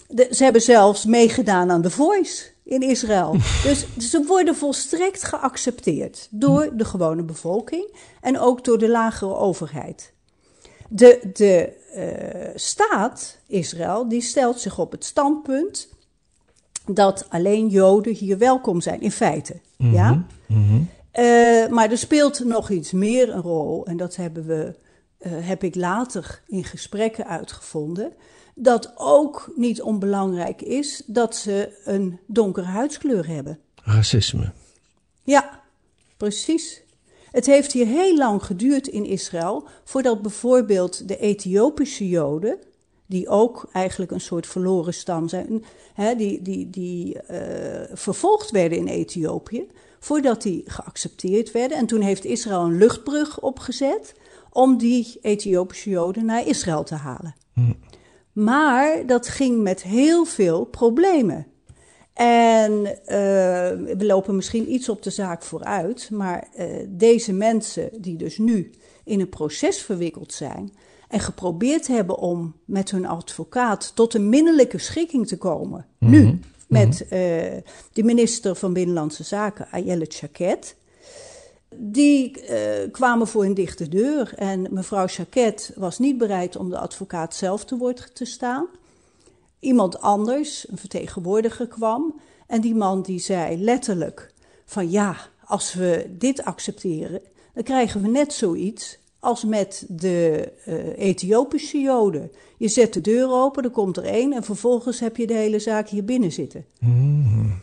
De, 0.08 0.28
ze 0.32 0.44
hebben 0.44 0.62
zelfs 0.62 1.06
meegedaan 1.06 1.72
aan 1.72 1.82
The 1.82 1.92
Voice. 1.92 2.56
in 2.64 2.82
Israël. 2.82 3.32
dus 3.64 3.86
ze 3.98 4.24
worden 4.26 4.56
volstrekt 4.56 5.24
geaccepteerd 5.24 6.28
door 6.32 6.70
de 6.74 6.86
gewone 6.86 7.24
bevolking 7.24 7.96
en 8.22 8.40
ook 8.40 8.64
door 8.64 8.78
de 8.78 8.90
lagere 8.90 9.36
overheid. 9.36 10.14
De, 10.90 11.30
de 11.34 11.74
uh, 11.96 12.56
staat 12.56 13.40
Israël 13.48 14.10
die 14.10 14.22
stelt 14.22 14.60
zich 14.60 14.80
op 14.80 14.92
het 14.92 15.04
standpunt 15.04 15.90
dat 16.86 17.26
alleen 17.30 17.68
Joden 17.68 18.14
hier 18.14 18.38
welkom 18.38 18.82
zijn, 18.82 19.02
in 19.02 19.12
feite. 19.12 19.60
Mhm, 19.78 19.94
Ja? 19.94 20.26
mhm. 20.48 20.82
Uh, 21.20 21.68
maar 21.68 21.92
er 21.92 21.98
speelt 21.98 22.44
nog 22.44 22.70
iets 22.70 22.92
meer 22.92 23.30
een 23.34 23.42
rol, 23.42 23.86
en 23.86 23.98
dat 23.98 24.16
hebben 24.16 24.46
we, 24.46 24.76
uh, 25.20 25.32
heb 25.48 25.64
ik 25.64 25.76
later 25.76 26.42
in 26.48 26.64
gesprekken 26.64 27.28
uitgevonden. 27.28 28.14
Dat 28.56 28.92
ook 28.96 29.52
niet 29.56 29.82
onbelangrijk 29.82 30.62
is 30.62 31.04
dat 31.06 31.36
ze 31.36 31.82
een 31.86 32.20
donkere 32.26 32.66
huidskleur 32.66 33.28
hebben. 33.28 33.60
Racisme. 33.84 34.52
Ja, 35.24 35.62
precies. 36.18 36.82
Het 37.32 37.46
heeft 37.46 37.72
hier 37.72 37.86
heel 37.86 38.18
lang 38.18 38.44
geduurd 38.44 38.88
in 38.88 39.06
Israël 39.06 39.68
voordat 39.84 40.22
bijvoorbeeld 40.22 41.08
de 41.08 41.18
Ethiopische 41.18 42.08
Joden, 42.08 42.60
die 43.06 43.30
ook 43.30 43.70
eigenlijk 43.74 44.12
een 44.12 44.22
soort 44.22 44.48
verloren 44.48 44.94
stam 44.94 45.28
zijn, 45.28 45.64
hè, 45.94 46.16
die, 46.16 46.42
die, 46.42 46.70
die 46.70 47.16
uh, 47.16 47.22
vervolgd 47.94 48.52
werden 48.52 48.78
in 48.78 48.88
Ethiopië, 48.88 49.68
voordat 50.00 50.42
die 50.42 50.64
geaccepteerd 50.66 51.52
werden. 51.52 51.78
En 51.78 51.86
toen 51.86 52.02
heeft 52.02 52.26
Israël 52.26 52.62
een 52.62 52.78
luchtbrug 52.78 53.40
opgezet 53.40 54.14
om 54.50 54.78
die 54.78 55.20
Ethiopische 55.22 55.90
Joden 55.90 56.26
naar 56.26 56.48
Israël 56.48 56.84
te 56.84 56.96
halen. 56.96 57.36
Hm. 57.54 57.74
Maar 58.32 59.06
dat 59.06 59.28
ging 59.28 59.62
met 59.62 59.84
heel 59.84 60.26
veel 60.26 60.66
problemen. 60.66 61.48
En 62.18 62.72
uh, 62.72 62.88
we 63.98 64.06
lopen 64.06 64.36
misschien 64.36 64.74
iets 64.74 64.90
op 64.90 65.04
de 65.04 65.10
zaak 65.10 65.44
vooruit, 65.44 66.10
maar 66.12 66.48
uh, 66.60 66.66
deze 66.88 67.34
mensen 67.34 67.90
die 67.98 68.16
dus 68.16 68.38
nu 68.38 68.72
in 69.04 69.20
een 69.20 69.30
proces 69.30 69.82
verwikkeld 69.82 70.34
zijn 70.34 70.74
en 71.08 71.20
geprobeerd 71.20 71.88
hebben 71.88 72.18
om 72.18 72.56
met 72.66 72.92
hun 72.92 73.06
advocaat 73.06 73.92
tot 73.96 74.14
een 74.14 74.30
minderlijke 74.30 74.78
schikking 74.78 75.28
te 75.28 75.38
komen, 75.38 75.86
Mhm. 76.00 76.12
nu 76.12 76.40
met 76.68 77.02
uh, 77.02 77.10
de 77.94 78.04
minister 78.04 78.56
van 78.56 78.74
Binnenlandse 78.74 79.24
Zaken, 79.24 79.68
Ayelet 79.72 80.14
Shaked. 80.14 80.76
Die 81.76 82.42
uh, 82.50 82.58
kwamen 82.92 83.28
voor 83.28 83.44
een 83.46 83.54
dichte 83.54 83.90
deur 83.90 84.34
en 84.36 84.68
mevrouw 84.70 85.08
Shaked 85.08 85.72
was 85.76 86.00
niet 86.00 86.18
bereid 86.18 86.56
om 86.56 86.70
de 86.70 86.78
advocaat 86.78 87.36
zelf 87.36 87.66
te 87.66 87.78
woord 87.78 88.16
te 88.16 88.26
staan. 88.26 88.68
Iemand 89.60 90.02
anders, 90.02 90.68
een 90.70 90.78
vertegenwoordiger, 90.78 91.68
kwam 91.68 92.20
en 92.48 92.62
die 92.62 92.76
man 92.76 93.02
die 93.02 93.20
zei 93.20 93.58
letterlijk 93.58 94.34
van 94.66 94.92
ja, 94.92 95.18
als 95.46 95.74
we 95.74 96.16
dit 96.18 96.44
accepteren, 96.44 97.22
dan 97.54 97.64
krijgen 97.64 98.02
we 98.02 98.08
net 98.08 98.34
zoiets 98.34 98.98
als 99.20 99.46
met 99.46 99.86
de 99.90 100.52
uh, 100.68 100.98
Ethiopische 100.98 101.80
Joden. 101.80 102.32
Je 102.58 102.68
zet 102.68 102.94
de 102.94 103.02
deur 103.02 103.30
open, 103.30 103.64
er 103.64 103.70
komt 103.70 103.98
er 103.98 104.04
één 104.04 104.34
en 104.34 104.44
vervolgens 104.44 105.00
heb 105.00 105.18
je 105.18 105.28
de 105.28 105.34
hele 105.34 105.60
zaak 105.60 105.90
hier 105.90 106.06
binnen 106.06 106.32
zitten. 106.32 106.66
Mm-hmm. 106.80 107.62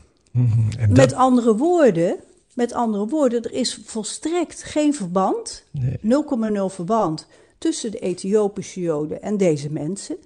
En 0.79 0.93
Met 0.93 1.13
andere 1.13 1.57
woorden, 1.57 2.17
met 2.55 2.73
andere 2.73 3.07
woorden, 3.07 3.43
er 3.43 3.53
is 3.53 3.81
volstrekt 3.85 4.63
geen 4.63 4.95
verband, 4.95 5.65
Nee. 5.71 5.99
0,0 6.03 6.75
verband 6.75 7.27
tussen 7.59 7.91
de 7.91 7.99
Ethiopische 7.99 8.81
Joden 8.81 9.23
en 9.23 9.37
deze 9.37 9.71
mensen. 9.71 10.17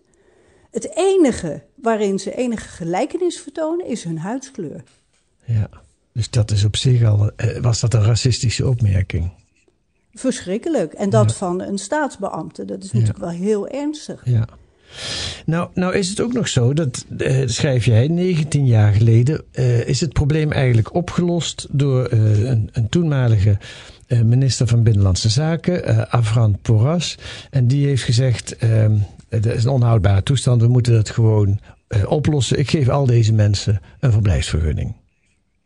Het 0.78 0.97
enige 0.97 1.62
waarin 1.75 2.18
ze 2.18 2.35
enige 2.37 2.68
gelijkenis 2.68 3.40
vertonen 3.40 3.87
is 3.87 4.04
hun 4.04 4.18
huidskleur. 4.18 4.82
ja. 5.44 5.68
Dus 6.12 6.30
dat 6.30 6.50
is 6.50 6.64
op 6.64 6.76
zich 6.76 7.04
al, 7.04 7.30
eh, 7.37 7.61
was 7.61 7.80
dat 7.80 7.94
een 7.94 8.02
racistische 8.04 8.68
opmerking? 8.68 9.32
Verschrikkelijk. 10.14 10.93
En 10.93 11.10
dat 11.10 11.30
Ja. 11.30 11.36
van 11.36 11.60
een 11.60 11.78
staatsbeambte, 11.78 12.64
dat 12.64 12.84
is 12.84 12.93
natuurlijk 12.93 13.19
wel 13.19 13.28
heel 13.28 13.69
ernstig. 13.69 14.23
Ja. 14.25 14.45
Nou, 15.47 15.69
nou 15.75 15.95
is 15.95 16.08
het 16.08 16.21
ook 16.21 16.32
nog 16.32 16.49
zo, 16.49 16.73
dat 16.73 17.04
eh, 17.19 17.43
schrijf 17.47 17.84
jij, 17.84 18.08
19 18.08 18.67
jaar 18.67 18.93
geleden 18.93 19.45
eh, 19.52 19.86
is 19.86 20.00
het 20.00 20.12
probleem 20.12 20.52
eigenlijk 20.52 20.95
opgelost 20.95 21.67
door 21.71 22.04
eh, 22.04 22.43
een, 22.43 22.69
een 22.73 22.88
toenmalige 22.88 23.58
minister 24.25 24.67
van 24.67 24.82
Binnenlandse 24.82 25.28
Zaken, 25.28 26.10
Avran 26.12 26.58
Porras. 26.62 27.19
En 27.50 27.67
die 27.67 27.86
heeft 27.86 28.02
gezegd, 28.02 28.56
het 29.28 29.47
is 29.47 29.64
een 29.64 29.71
onhoudbare 29.71 30.23
toestand, 30.23 30.60
we 30.62 30.69
moeten 30.69 30.93
dat 30.93 31.10
gewoon 31.10 31.58
eh, 31.88 32.10
oplossen. 32.10 32.58
Ik 32.58 32.71
geef 32.71 32.88
al 32.88 33.06
deze 33.06 33.32
mensen 33.32 33.80
een 34.00 34.12
verblijfsvergunning. 34.12 34.95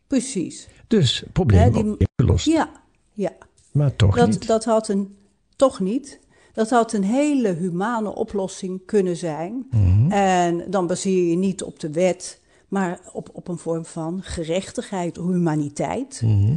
Precies. 0.07 0.67
Dus 0.87 1.23
probleem 1.31 1.71
die- 1.73 1.95
opgelost. 1.99 2.45
Ja, 2.45 2.71
ja. 3.13 3.31
Maar 3.71 3.95
toch 3.95 4.15
Dat, 4.15 4.27
niet. 4.29 4.47
dat 4.47 4.65
had 4.65 4.87
een, 4.89 5.15
toch 5.55 5.79
niet. 5.79 6.19
Dat 6.53 6.69
had 6.69 6.93
een 6.93 7.03
hele 7.03 7.53
humane 7.53 8.15
oplossing 8.15 8.81
kunnen 8.85 9.15
zijn. 9.17 9.67
Mhm. 9.71 10.11
En 10.11 10.63
dan 10.69 10.87
baseer 10.87 11.29
je 11.29 11.35
niet 11.35 11.63
op 11.63 11.79
de 11.79 11.91
wet, 11.91 12.41
maar 12.67 12.99
op, 13.13 13.29
op 13.33 13.47
een 13.47 13.57
vorm 13.57 13.85
van 13.85 14.19
gerechtigheid, 14.23 15.15
humaniteit. 15.17 16.21
Mhm. 16.23 16.53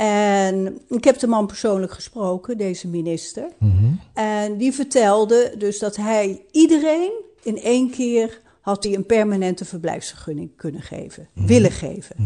En 0.00 0.80
ik 0.88 1.04
heb 1.04 1.18
de 1.18 1.26
man 1.26 1.46
persoonlijk 1.46 1.92
gesproken, 1.92 2.58
deze 2.58 2.88
minister. 2.88 3.48
Mhm. 3.58 3.92
En 4.14 4.56
die 4.56 4.72
vertelde 4.72 5.54
dus 5.58 5.78
dat 5.78 5.96
hij 5.96 6.42
iedereen 6.50 7.12
in 7.42 7.58
één 7.58 7.90
keer 7.90 8.40
had 8.60 8.84
hij 8.84 8.94
een 8.94 9.06
permanente 9.06 9.64
verblijfsvergunning 9.64 10.56
kunnen 10.56 10.82
geven, 10.82 11.28
willen 11.34 11.70
geven. 11.70 12.16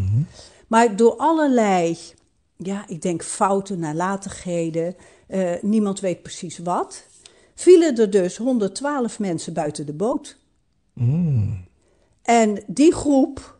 Maar 0.67 0.97
door 0.97 1.17
allerlei, 1.17 1.99
ja, 2.57 2.85
ik 2.89 3.03
denk 3.03 3.23
fouten, 3.23 3.79
nalatigheden, 3.79 4.97
eh, 5.27 5.53
niemand 5.61 6.01
weet 6.01 6.23
precies 6.23 6.59
wat, 6.59 7.07
vielen 7.55 7.97
er 7.97 8.11
dus 8.11 8.37
112 8.37 9.19
mensen 9.19 9.53
buiten 9.53 9.87
de 9.87 9.95
boot. 9.95 10.39
En 12.23 12.63
die 12.67 12.93
groep, 12.93 13.59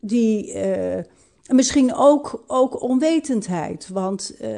die 0.00 0.52
eh, 1.48 1.56
misschien 1.56 1.94
ook, 1.94 2.44
ook 2.46 2.82
onwetendheid, 2.82 3.88
want 3.88 4.36
eh, 4.40 4.50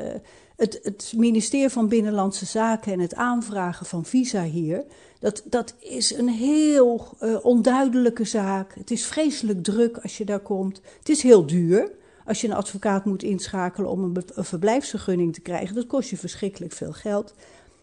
het, 0.57 0.81
het 0.83 1.13
ministerie 1.17 1.69
van 1.69 1.89
Binnenlandse 1.89 2.47
Zaken 2.47 2.93
en 2.93 3.01
het 3.01 3.15
aanvragen 3.15 3.87
van 3.87 4.05
visa 4.05 4.43
hier, 4.43 4.85
dat, 5.19 5.43
dat 5.45 5.75
is 5.79 6.15
een 6.15 6.29
heel 6.29 7.17
eh, 7.19 7.37
onduidelijke 7.43 8.25
zaak. 8.25 8.75
Het 8.75 8.91
is 8.91 9.07
vreselijk 9.07 9.63
druk 9.63 9.99
als 9.99 10.19
je 10.19 10.25
daar 10.25 10.41
komt. 10.41 10.81
Het 10.99 11.09
is 11.09 11.23
heel 11.23 11.47
duur 11.47 11.91
als 12.25 12.41
je 12.41 12.49
een 12.49 12.55
advocaat 12.55 13.05
moet 13.05 13.23
inschakelen 13.23 13.91
om 13.91 14.05
een, 14.05 14.25
een 14.35 14.45
verblijfsvergunning 14.45 15.35
te 15.35 15.41
krijgen. 15.41 15.75
Dat 15.75 15.87
kost 15.87 16.11
je 16.11 16.17
verschrikkelijk 16.17 16.73
veel 16.73 16.93
geld. 16.93 17.35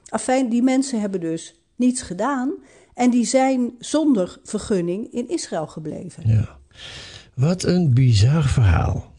Afijn, 0.09 0.49
die 0.49 0.63
mensen 0.63 0.99
hebben 0.99 1.19
dus 1.19 1.55
niets 1.75 2.01
gedaan 2.01 2.53
en 2.93 3.09
die 3.09 3.25
zijn 3.25 3.75
zonder 3.79 4.39
vergunning 4.43 5.13
in 5.13 5.29
Israël 5.29 5.67
gebleven. 5.67 6.27
Ja. 6.27 6.59
Wat 7.37 7.63
een 7.63 7.93
bizar 7.93 8.43
verhaal. 8.43 9.11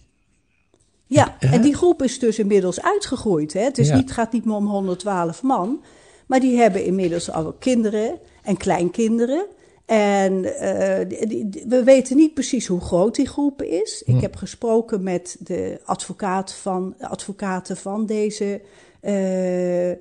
Ja, 1.06 1.36
Hè? 1.38 1.52
en 1.52 1.62
die 1.62 1.74
groep 1.74 2.02
is 2.02 2.18
dus 2.18 2.38
inmiddels 2.38 2.82
uitgegroeid. 2.82 3.52
Hè? 3.52 3.60
Het, 3.60 3.78
is 3.78 3.88
Ja. 3.88 3.96
niet, 3.96 4.12
gaat 4.12 4.32
niet 4.32 4.44
meer 4.44 4.54
om 4.54 4.66
112 4.66 5.42
man, 5.42 5.82
maar 6.26 6.40
die 6.40 6.56
hebben 6.56 6.84
inmiddels 6.84 7.30
al 7.30 7.52
kinderen 7.58 8.18
en 8.42 8.56
kleinkinderen. 8.56 9.46
En 9.86 10.58
eh, 10.58 11.08
die- 11.08 11.26
die- 11.26 11.48
die- 11.48 11.64
we 11.68 11.82
weten 11.84 12.16
niet 12.16 12.34
precies 12.34 12.66
hoe 12.66 12.80
groot 12.80 13.14
die 13.14 13.26
groep 13.26 13.62
is. 13.62 14.02
Ik 14.06 14.20
heb 14.20 14.36
gesproken 14.36 15.02
met 15.02 15.36
de 15.40 15.80
advocaat 15.84 16.52
van, 16.54 16.94
advocaten 17.00 17.76
van 17.76 18.06
deze 18.06 18.60
eh, 19.00 19.90
eh, 19.90 19.96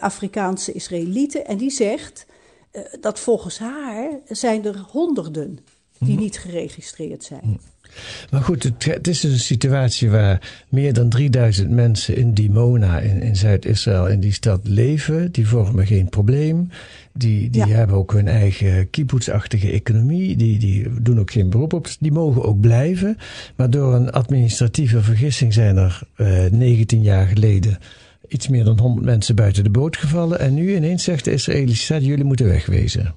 Afrikaanse 0.00 0.72
Israëlieten. 0.72 1.46
En 1.46 1.56
die 1.56 1.70
zegt 1.70 2.26
eh, 2.70 2.82
dat 3.00 3.18
volgens 3.20 3.58
haar 3.58 4.10
zijn 4.28 4.64
er 4.64 4.84
honderden 4.90 5.58
die 6.00 6.18
niet 6.18 6.38
geregistreerd 6.38 7.24
zijn. 7.24 7.60
Maar 8.30 8.42
goed, 8.42 8.62
het, 8.62 8.84
het 8.84 9.08
is 9.08 9.20
dus 9.20 9.32
een 9.32 9.38
situatie 9.38 10.10
waar 10.10 10.64
meer 10.68 10.92
dan 10.92 11.08
3000 11.08 11.70
mensen 11.70 12.16
in 12.16 12.34
Dimona, 12.34 12.98
in, 12.98 13.22
in 13.22 13.36
Zuid-Israël, 13.36 14.08
in 14.08 14.20
die 14.20 14.32
stad 14.32 14.60
leven. 14.62 15.32
Die 15.32 15.48
vormen 15.48 15.86
geen 15.86 16.08
probleem. 16.08 16.68
Die, 17.12 17.50
die 17.50 17.66
Ja. 17.66 17.74
hebben 17.74 17.96
ook 17.96 18.12
hun 18.12 18.28
eigen 18.28 18.90
kibbutzachtige 18.90 19.70
economie. 19.70 20.36
Die, 20.36 20.58
die 20.58 21.02
doen 21.02 21.20
ook 21.20 21.30
geen 21.30 21.50
beroep 21.50 21.72
op. 21.72 21.88
Die 22.00 22.12
mogen 22.12 22.44
ook 22.44 22.60
blijven. 22.60 23.16
Maar 23.56 23.70
door 23.70 23.94
een 23.94 24.10
administratieve 24.10 25.02
vergissing 25.02 25.52
zijn 25.54 25.76
er 25.76 26.00
eh 26.16 26.50
19 26.50 27.02
jaar 27.02 27.26
geleden 27.26 27.78
iets 28.28 28.48
meer 28.48 28.64
dan 28.64 28.78
100 28.78 29.06
mensen 29.06 29.34
buiten 29.34 29.64
de 29.64 29.70
boot 29.70 29.96
gevallen. 29.96 30.38
En 30.40 30.54
nu 30.54 30.74
ineens 30.76 31.04
zegt 31.04 31.24
de 31.24 31.32
Israëlische 31.32 31.84
staat, 31.84 32.04
jullie 32.04 32.24
moeten 32.24 32.46
wegwezen. 32.46 33.14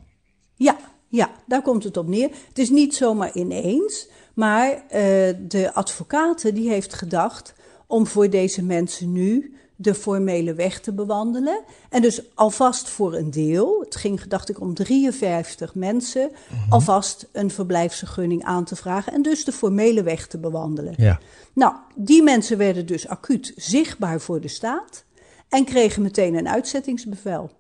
Ja, 1.16 1.32
daar 1.46 1.62
komt 1.62 1.84
het 1.84 1.98
op 1.98 2.08
neer. 2.08 2.30
Het 2.48 2.60
is 2.60 2.70
niet 2.70 2.96
zomaar 2.96 3.36
ineens, 3.36 4.08
maar 4.34 4.72
eh, 4.72 5.34
de 5.48 5.72
advocaten 5.74 6.54
die 6.54 6.70
heeft 6.70 6.94
gedacht 6.94 7.54
om 7.88 8.08
voor 8.08 8.30
deze 8.30 8.64
mensen 8.64 9.12
nu 9.12 9.56
de 9.76 9.94
formele 9.94 10.54
weg 10.54 10.80
te 10.80 10.94
bewandelen. 10.94 11.64
En 11.90 12.02
dus 12.02 12.36
alvast 12.36 12.90
voor 12.90 13.14
een 13.14 13.32
deel, 13.32 13.80
het 13.80 13.96
ging 13.96 14.22
dacht 14.22 14.50
ik 14.50 14.60
om 14.62 14.74
53 14.74 15.76
mensen, 15.76 16.32
alvast 16.70 17.28
een 17.32 17.52
verblijfsvergunning 17.52 18.44
aan 18.44 18.64
te 18.64 18.76
vragen 18.76 19.14
en 19.14 19.22
dus 19.22 19.46
de 19.46 19.52
formele 19.52 20.04
weg 20.04 20.28
te 20.28 20.38
bewandelen. 20.38 20.94
Ja. 20.98 21.20
Nou, 21.54 21.76
die 21.96 22.24
mensen 22.24 22.58
werden 22.58 22.86
dus 22.86 23.08
acuut 23.08 23.54
zichtbaar 23.56 24.22
voor 24.22 24.42
de 24.42 24.48
staat 24.48 25.04
en 25.50 25.66
kregen 25.66 26.02
meteen 26.02 26.36
een 26.36 26.50
uitzettingsbevel. 26.50 27.52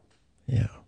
Ja. 0.43 0.82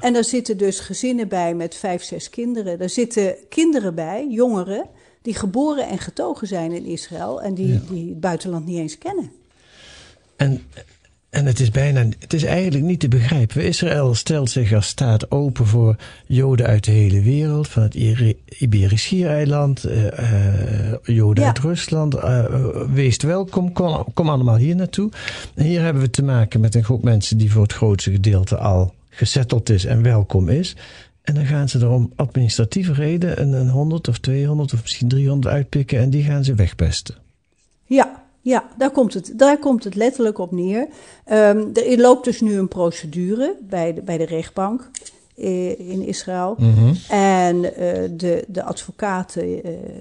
En 0.00 0.12
daar 0.12 0.24
zitten 0.24 0.58
dus 0.58 0.80
gezinnen 0.80 1.28
bij 1.28 1.54
met 1.54 1.74
vijf, 1.74 2.02
zes 2.02 2.30
kinderen. 2.30 2.78
Daar 2.78 2.90
zitten 2.90 3.34
kinderen 3.48 3.94
bij, 3.94 4.26
jongeren, 4.30 4.86
die 5.22 5.34
geboren 5.34 5.88
en 5.88 5.98
getogen 5.98 6.46
zijn 6.46 6.72
in 6.72 6.84
Israël 6.84 7.42
en 7.42 7.54
die, 7.54 7.80
die 7.90 8.08
het 8.08 8.20
buitenland 8.20 8.66
niet 8.66 8.78
eens 8.78 8.98
kennen. 8.98 9.30
En, 10.36 10.62
en 11.30 11.46
het 11.46 11.60
is 11.60 11.70
bijna, 11.70 12.08
het 12.18 12.32
is 12.32 12.42
eigenlijk 12.42 12.84
niet 12.84 13.00
te 13.00 13.08
begrijpen. 13.08 13.64
Israël 13.64 14.14
stelt 14.14 14.50
zich 14.50 14.72
als 14.72 14.86
staat 14.86 15.30
open 15.30 15.66
voor 15.66 15.96
Joden 16.26 16.66
uit 16.66 16.84
de 16.84 16.90
hele 16.90 17.20
wereld, 17.20 17.68
van 17.68 17.82
het 17.82 17.94
Iberisch 18.58 19.02
Schiereiland, 19.02 19.84
eh, 19.84 20.18
eh, 20.18 20.98
Joden 21.02 21.42
Ja. 21.42 21.48
uit 21.48 21.58
Rusland. 21.58 22.14
eh, 22.14 22.44
wees 22.92 23.16
welkom, 23.16 23.72
kom, 23.72 24.04
kom 24.14 24.28
allemaal 24.28 24.56
hier 24.56 24.76
naartoe. 24.76 25.10
En 25.54 25.64
hier 25.64 25.82
hebben 25.82 26.02
we 26.02 26.10
te 26.10 26.22
maken 26.22 26.60
met 26.60 26.74
een 26.74 26.84
groep 26.84 27.02
mensen 27.02 27.38
die 27.38 27.52
voor 27.52 27.62
het 27.62 27.72
grootste 27.72 28.10
gedeelte 28.10 28.56
al 28.56 28.94
gesetteld 29.16 29.68
is 29.68 29.84
en 29.84 30.02
welkom 30.02 30.48
is. 30.48 30.76
En 31.22 31.34
dan 31.34 31.46
gaan 31.46 31.68
ze 31.68 31.78
er 31.78 31.90
om 31.90 32.12
administratieve 32.16 32.92
reden 32.92 33.40
een, 33.40 33.52
een 33.52 33.68
100 33.68 34.08
of 34.08 34.18
200 34.18 34.72
of 34.72 34.82
misschien 34.82 35.08
300 35.08 35.54
uitpikken 35.54 35.98
en 35.98 36.10
die 36.10 36.22
gaan 36.22 36.44
ze 36.44 36.54
wegpesten. 36.54 37.14
Ja, 37.84 38.24
ja 38.40 38.68
daar, 38.78 38.90
komt 38.90 39.14
het, 39.14 39.32
daar 39.36 39.58
komt 39.58 39.84
het 39.84 39.94
letterlijk 39.94 40.38
op 40.38 40.52
neer. 40.52 40.88
Ehm, 41.24 41.64
er 41.72 41.98
loopt 42.00 42.24
dus 42.24 42.40
nu 42.40 42.58
een 42.58 42.68
procedure 42.68 43.56
bij 43.68 43.94
de, 43.94 44.02
bij 44.02 44.18
de 44.18 44.26
rechtbank 44.26 44.90
in 45.36 46.06
Israël. 46.06 46.56
En 47.08 47.76
eh, 47.76 48.10
de, 48.10 48.44
de 48.48 48.62
advocaat 48.62 49.36
eh 49.36 49.46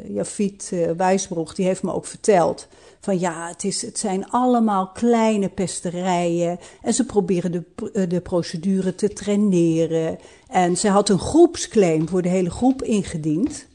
Jafit 0.07 0.69
eh, 0.73 0.91
Wijsbroek, 0.97 1.55
die 1.55 1.65
heeft 1.65 1.83
me 1.83 1.93
ook 1.93 2.05
verteld... 2.05 2.67
van 2.99 3.19
ja, 3.19 3.47
het, 3.47 3.63
is, 3.63 3.81
het 3.81 3.99
zijn 3.99 4.29
allemaal 4.29 4.87
kleine 4.87 5.49
pesterijen... 5.49 6.59
en 6.81 6.93
ze 6.93 7.05
proberen 7.05 7.51
de, 7.51 7.63
eh, 7.93 8.09
de 8.09 8.21
procedure 8.21 8.95
te 8.95 9.13
traineren. 9.13 10.17
En 10.47 10.77
ze 10.77 10.89
had 10.89 11.09
een 11.09 11.19
groepsclaim 11.19 12.09
voor 12.09 12.21
de 12.21 12.29
hele 12.29 12.51
groep 12.51 12.83
ingediend 12.83 13.67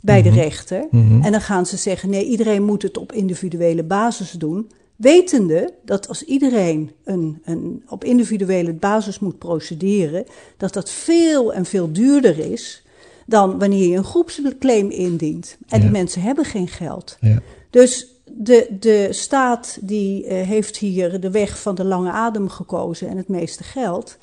bij 0.00 0.22
de 0.22 0.30
rechter. 0.30 0.86
En 1.22 1.32
dan 1.32 1.40
gaan 1.40 1.66
ze 1.66 1.76
zeggen: 1.76 2.10
nee, 2.10 2.24
iedereen 2.24 2.64
moet 2.64 2.82
het 2.82 2.98
op 2.98 3.12
individuele 3.12 3.84
basis 3.84 4.30
doen. 4.30 4.70
Wetende 4.98 5.74
dat 5.84 6.08
als 6.08 6.24
iedereen 6.24 6.90
een, 7.04 7.42
een, 7.44 7.82
op 7.88 8.04
individuele 8.04 8.72
basis 8.72 9.18
moet 9.18 9.38
procederen, 9.38 10.24
dat 10.56 10.72
dat 10.72 10.90
veel 10.90 11.52
en 11.52 11.64
veel 11.64 11.92
duurder 11.92 12.38
is 12.38 12.82
dan 13.26 13.58
wanneer 13.58 13.88
je 13.88 13.96
een 13.96 14.04
groepsclaim 14.04 14.90
indient. 14.90 15.56
En 15.68 15.78
die 15.80 15.88
Ja. 15.88 15.96
mensen 15.96 16.22
hebben 16.22 16.44
geen 16.44 16.68
geld. 16.68 17.16
Ja. 17.20 17.38
Dus 17.70 18.06
de, 18.24 18.76
de 18.80 19.08
staat 19.10 19.78
die 19.80 20.26
eh, 20.26 20.46
heeft 20.46 20.76
hier 20.76 21.20
de 21.20 21.30
weg 21.30 21.60
van 21.60 21.74
de 21.74 21.84
lange 21.84 22.10
adem 22.10 22.48
gekozen 22.48 23.08
en 23.08 23.16
het 23.16 23.28
meeste 23.28 23.64
geld. 23.64 24.18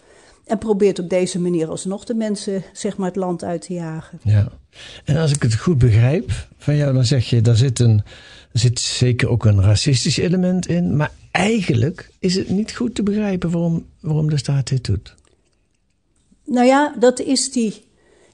En 0.45 0.57
probeert 0.57 0.99
op 0.99 1.09
deze 1.09 1.39
manier 1.39 1.69
alsnog 1.69 2.03
de 2.05 2.13
mensen 2.15 2.63
zeg 2.73 2.97
maar, 2.97 3.07
het 3.07 3.15
land 3.15 3.43
uit 3.43 3.61
te 3.61 3.73
jagen. 3.73 4.19
Ja. 4.23 4.47
En 5.05 5.17
als 5.17 5.31
ik 5.31 5.41
het 5.41 5.55
goed 5.55 5.77
begrijp 5.77 6.31
van 6.57 6.75
jou, 6.75 6.93
dan 6.93 7.05
zeg 7.05 7.29
je, 7.29 7.41
daar 7.41 7.55
zit, 7.55 7.79
een, 7.79 8.03
er 8.55 8.61
zit 8.61 8.79
zeker 8.79 9.29
ook 9.29 9.45
een 9.45 9.61
racistisch 9.61 10.17
element 10.17 10.67
in. 10.67 10.95
Maar 10.95 11.11
eigenlijk 11.31 12.11
is 12.19 12.35
het 12.35 12.49
niet 12.49 12.75
goed 12.75 12.95
te 12.95 13.03
begrijpen 13.03 13.51
waarom, 13.51 13.85
waarom 13.99 14.29
de 14.29 14.37
staat 14.37 14.67
dit 14.67 14.83
doet. 14.85 15.15
Nou 16.45 16.65
ja, 16.65 16.95
dat 16.99 17.19
is 17.19 17.51
die. 17.51 17.83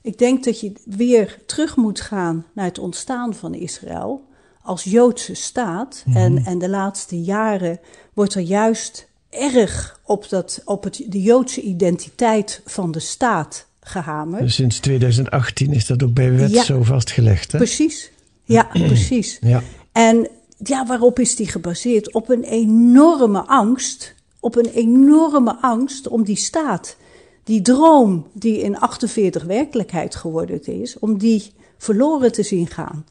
Ik 0.02 0.18
denk 0.18 0.44
dat 0.44 0.60
je 0.60 0.72
weer 0.84 1.38
terug 1.46 1.76
moet 1.76 2.00
gaan 2.00 2.46
naar 2.54 2.64
het 2.64 2.78
ontstaan 2.78 3.34
van 3.34 3.54
Israël 3.54 4.24
als 4.62 4.82
Joodse 4.84 5.34
staat. 5.34 6.04
en, 6.14 6.44
en 6.44 6.58
de 6.58 6.68
laatste 6.68 7.20
jaren 7.20 7.80
wordt 8.12 8.34
er 8.34 8.42
juist 8.42 9.08
erg 9.30 10.00
op, 10.04 10.28
dat, 10.28 10.62
op 10.64 10.84
het, 10.84 11.04
de 11.08 11.22
Joodse 11.22 11.60
identiteit 11.60 12.62
van 12.64 12.92
de 12.92 13.00
staat 13.00 13.66
gehamerd. 13.80 14.42
Dus 14.42 14.54
sinds 14.54 14.78
2018 14.78 15.72
is 15.72 15.86
dat 15.86 16.02
ook 16.02 16.14
bij 16.14 16.32
wet 16.32 16.50
Ja. 16.50 16.64
zo 16.64 16.82
vastgelegd. 16.82 17.52
Hè? 17.52 17.58
Precies. 17.58 18.10
Ja, 18.44 18.68
precies. 18.92 19.38
Ja. 19.40 19.62
En 19.92 20.28
ja, 20.58 20.86
waarop 20.86 21.18
is 21.18 21.36
die 21.36 21.48
gebaseerd? 21.48 22.12
Op 22.12 22.28
een 22.28 22.44
enorme 22.44 23.46
angst. 23.46 24.14
Op 24.40 24.56
een 24.56 24.70
enorme 24.74 25.56
angst 25.60 26.08
om 26.08 26.24
die 26.24 26.36
staat, 26.36 26.96
die 27.44 27.62
droom 27.62 28.26
die 28.32 28.58
in 28.58 28.78
48 28.78 29.44
werkelijkheid 29.44 30.14
geworden 30.14 30.64
is, 30.64 30.98
om 30.98 31.18
die 31.18 31.52
verloren 31.78 32.32
te 32.32 32.42
zien 32.42 32.66
gaan. 32.66 33.04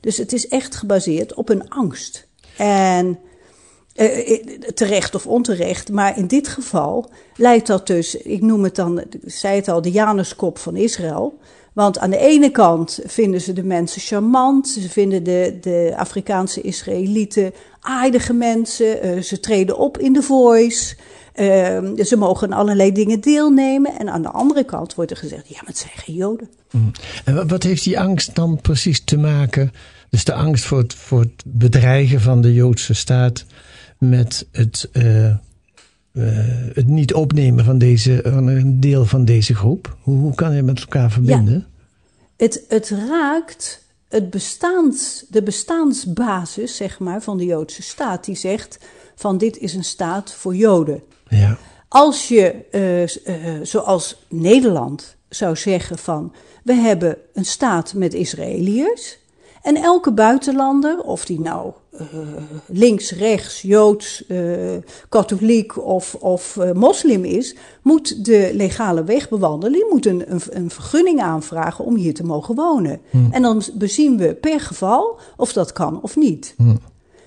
Dus 0.00 0.16
het 0.16 0.32
is 0.32 0.48
echt 0.48 0.74
gebaseerd 0.74 1.34
op 1.34 1.48
een 1.48 1.70
angst. 1.70 2.26
En 2.56 3.18
eh, 3.94 4.30
eh, 4.30 4.60
terecht 4.74 5.14
of 5.14 5.26
onterecht, 5.26 5.90
maar 5.90 6.18
in 6.18 6.26
dit 6.26 6.48
geval 6.48 7.10
leidt 7.36 7.66
dat 7.66 7.86
dus, 7.86 8.14
ik 8.14 8.40
noem 8.40 8.64
het 8.64 8.74
dan, 8.74 9.00
ik 9.00 9.18
zei 9.24 9.56
het 9.56 9.68
al, 9.68 9.82
de 9.82 9.90
Januskop 9.90 10.58
van 10.58 10.76
Israël. 10.76 11.38
Want 11.72 11.98
aan 11.98 12.10
de 12.10 12.18
ene 12.18 12.50
kant 12.50 13.00
vinden 13.06 13.40
ze 13.40 13.52
de 13.52 13.64
mensen 13.64 14.00
charmant, 14.00 14.68
ze 14.68 14.88
vinden 14.88 15.24
de, 15.24 15.58
de 15.60 15.92
Afrikaanse 15.96 16.60
Israëlieten 16.60 17.52
aardige 17.82 18.32
mensen, 18.32 19.02
eh, 19.02 19.22
ze 19.22 19.40
treden 19.40 19.78
op 19.78 19.98
in 19.98 20.12
de 20.12 20.22
voice, 20.22 20.96
eh, 21.32 22.04
ze 22.04 22.16
mogen 22.18 22.52
aan 22.52 22.58
allerlei 22.58 22.92
dingen 22.92 23.20
deelnemen. 23.20 23.98
En 23.98 24.10
aan 24.10 24.22
de 24.22 24.30
andere 24.30 24.64
kant 24.64 24.94
wordt 24.94 25.10
er 25.10 25.16
gezegd, 25.16 25.48
ja, 25.48 25.54
maar 25.54 25.66
het 25.66 25.78
zijn 25.78 25.92
geen 25.96 26.14
Joden. 26.14 26.48
En 27.24 27.34
wat, 27.34 27.50
wat 27.50 27.62
heeft 27.62 27.84
die 27.84 28.00
angst 28.00 28.34
dan 28.34 28.60
precies 28.60 29.04
te 29.04 29.16
maken? 29.16 29.72
Dus 30.10 30.24
de 30.24 30.34
angst 30.34 30.64
voor 30.64 30.78
het, 30.78 30.94
voor 30.94 31.20
het 31.20 31.42
bedreigen 31.46 32.20
van 32.20 32.40
de 32.40 32.54
Joodse 32.54 32.94
staat 32.94 33.44
met 33.98 34.46
het, 34.52 34.88
eh, 34.92 35.34
eh, 36.12 36.24
het 36.72 36.88
niet 36.88 37.14
opnemen 37.14 37.64
van, 37.64 37.78
deze, 37.78 38.20
van 38.24 38.46
een 38.46 38.80
deel 38.80 39.04
van 39.04 39.24
deze 39.24 39.54
groep. 39.54 39.96
Hoe, 40.00 40.18
hoe 40.18 40.34
kan 40.34 40.54
je 40.54 40.62
met 40.62 40.80
elkaar 40.80 41.10
verbinden? 41.10 41.66
Het, 42.36 42.64
het 42.68 42.88
raakt 42.88 43.82
het 44.12 44.30
bestaans, 44.30 45.24
de 45.28 45.42
bestaansbasis, 45.42 46.76
zeg 46.76 46.98
maar, 46.98 47.22
van 47.22 47.38
de 47.38 47.44
Joodse 47.44 47.82
staat. 47.82 48.24
Die 48.24 48.36
zegt 48.36 48.78
van 49.14 49.38
dit 49.38 49.58
is 49.58 49.74
een 49.74 49.84
staat 49.84 50.32
voor 50.32 50.54
Joden. 50.54 51.02
Ja. 51.28 51.58
Als 51.88 52.28
je, 52.28 52.54
eh, 52.70 53.02
eh, 53.02 53.62
zoals 53.62 54.26
Nederland 54.28 55.16
zou 55.28 55.56
zeggen 55.56 55.98
van 55.98 56.34
we 56.64 56.74
hebben 56.74 57.16
een 57.32 57.44
staat 57.44 57.94
met 57.94 58.14
Israëliërs. 58.14 59.18
En 59.62 59.76
elke 59.76 60.12
buitenlander, 60.12 61.02
of 61.02 61.24
die 61.24 61.40
nou 61.40 61.72
eh, 61.90 62.06
links, 62.66 63.10
rechts, 63.10 63.62
joods, 63.62 64.26
eh, 64.26 64.76
katholiek 65.08 65.84
of, 65.84 66.14
of 66.14 66.56
eh, 66.56 66.72
moslim 66.72 67.24
is, 67.24 67.56
moet 67.82 68.24
de 68.24 68.50
legale 68.54 69.04
weg 69.04 69.28
bewandelen. 69.28 69.72
Die 69.72 69.86
moet 69.90 70.06
een, 70.06 70.32
een, 70.32 70.40
een 70.50 70.70
vergunning 70.70 71.20
aanvragen 71.20 71.84
om 71.84 71.96
hier 71.96 72.14
te 72.14 72.24
mogen 72.24 72.54
wonen. 72.54 73.00
En 73.30 73.42
dan 73.42 73.62
bezien 73.74 74.18
we 74.18 74.34
per 74.34 74.60
geval 74.60 75.18
of 75.36 75.52
dat 75.52 75.72
kan 75.72 76.02
of 76.02 76.16
niet. 76.16 76.54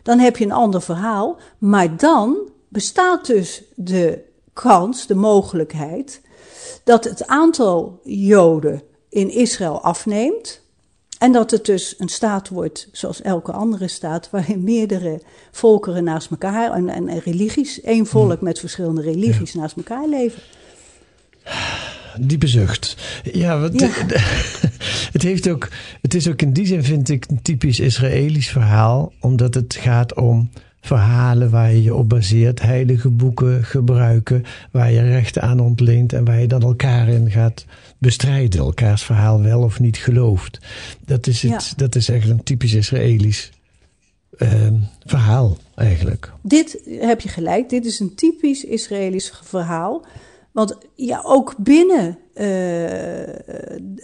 Dan 0.03 0.19
heb 0.19 0.37
je 0.37 0.45
een 0.45 0.51
ander 0.51 0.81
verhaal. 0.81 1.37
Maar 1.57 1.97
dan 1.97 2.37
bestaat 2.67 3.25
dus 3.25 3.63
de 3.75 4.23
kans, 4.53 5.07
de 5.07 5.15
mogelijkheid, 5.15 6.21
dat 6.83 7.03
het 7.03 7.27
aantal 7.27 7.99
Joden 8.03 8.81
in 9.09 9.29
Israël 9.29 9.81
afneemt. 9.81 10.61
En 11.19 11.31
dat 11.31 11.51
het 11.51 11.65
dus 11.65 11.95
een 11.97 12.09
staat 12.09 12.49
wordt, 12.49 12.89
zoals 12.91 13.21
elke 13.21 13.51
andere 13.51 13.87
staat, 13.87 14.29
waarin 14.29 14.63
meerdere 14.63 15.21
volkeren 15.51 16.03
naast 16.03 16.31
elkaar 16.31 16.71
en, 16.71 16.89
en, 16.89 17.07
en 17.07 17.19
religies, 17.19 17.81
één 17.81 18.05
volk 18.05 18.41
met 18.41 18.59
verschillende 18.59 19.01
religies 19.01 19.53
naast 19.53 19.75
elkaar 19.75 20.07
leven. 20.07 20.41
Diepe 22.19 22.47
zucht. 22.47 22.97
Ja, 23.33 23.59
want 23.59 23.79
Ja. 23.79 23.87
het, 25.15 25.21
heeft 25.21 25.49
ook, 25.49 25.69
het 26.01 26.13
is 26.13 26.27
ook 26.27 26.41
in 26.41 26.53
die 26.53 26.65
zin, 26.65 26.83
vind 26.83 27.09
ik, 27.09 27.25
een 27.29 27.41
typisch 27.41 27.79
Israëlisch 27.79 28.49
verhaal. 28.49 29.13
Omdat 29.19 29.53
het 29.53 29.75
gaat 29.75 30.13
om 30.13 30.49
verhalen 30.81 31.49
waar 31.49 31.71
je 31.71 31.83
je 31.83 31.95
op 31.95 32.09
baseert. 32.09 32.61
Heilige 32.61 33.09
boeken 33.09 33.63
gebruiken. 33.63 34.43
Waar 34.71 34.91
je 34.91 35.01
rechten 35.01 35.41
aan 35.41 35.59
ontleent. 35.59 36.13
En 36.13 36.25
waar 36.25 36.39
je 36.39 36.47
dan 36.47 36.61
elkaar 36.61 37.07
in 37.07 37.31
gaat 37.31 37.65
bestrijden. 38.05 38.59
Elkaars 38.59 39.03
verhaal 39.03 39.41
wel 39.41 39.61
of 39.61 39.79
niet 39.79 39.97
gelooft. 39.97 40.59
Dat 41.05 41.27
is, 41.27 41.41
het, 41.41 41.51
Ja. 41.51 41.75
dat 41.75 41.95
is 41.95 42.09
echt 42.09 42.29
een 42.29 42.43
typisch 42.43 42.73
Israëlisch 42.73 43.51
ehm, 44.37 44.75
verhaal 45.05 45.57
eigenlijk. 45.75 46.31
Dit 46.41 46.79
heb 46.99 47.21
je 47.21 47.29
gelijk, 47.29 47.69
dit 47.69 47.85
is 47.85 47.99
een 47.99 48.15
typisch 48.15 48.63
Israëlisch 48.63 49.31
verhaal. 49.43 50.05
Want 50.55 50.77
ja, 50.93 51.21
ook 51.25 51.55
binnen 51.57 52.07
uh, 52.07 52.43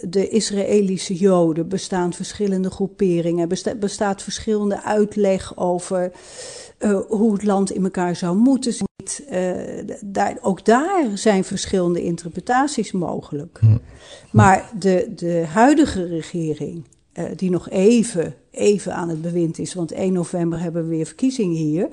de 0.00 0.28
Israëlische 0.28 1.14
Joden 1.14 1.68
bestaan 1.68 2.12
verschillende 2.12 2.70
groeperingen, 2.70 3.48
besta 3.48 3.74
bestaat 3.74 4.22
verschillende 4.22 4.82
uitleg 4.82 5.56
over 5.56 6.12
uh, 6.78 7.00
hoe 7.08 7.32
het 7.32 7.44
land 7.44 7.70
in 7.70 7.84
elkaar 7.84 8.16
zou 8.16 8.36
moeten 8.36 8.72
zitten. 8.72 8.88
Uh, 9.30 9.96
daar, 10.04 10.38
ook 10.40 10.64
daar 10.64 11.06
zijn 11.14 11.44
verschillende 11.44 12.02
interpretaties 12.02 12.92
mogelijk. 12.92 13.58
Hm. 13.60 13.78
Maar 14.30 14.70
de, 14.78 15.12
de 15.14 15.44
huidige 15.48 16.06
regering, 16.06 16.84
die 17.36 17.50
nog 17.50 17.70
even, 17.70 18.34
even 18.50 18.94
aan 18.94 19.08
het 19.08 19.22
bewind 19.22 19.58
is, 19.58 19.74
want 19.74 19.92
1 19.92 20.12
november 20.12 20.60
hebben 20.60 20.82
we 20.82 20.96
weer 20.96 21.06
verkiezingen 21.06 21.56
hier. 21.56 21.88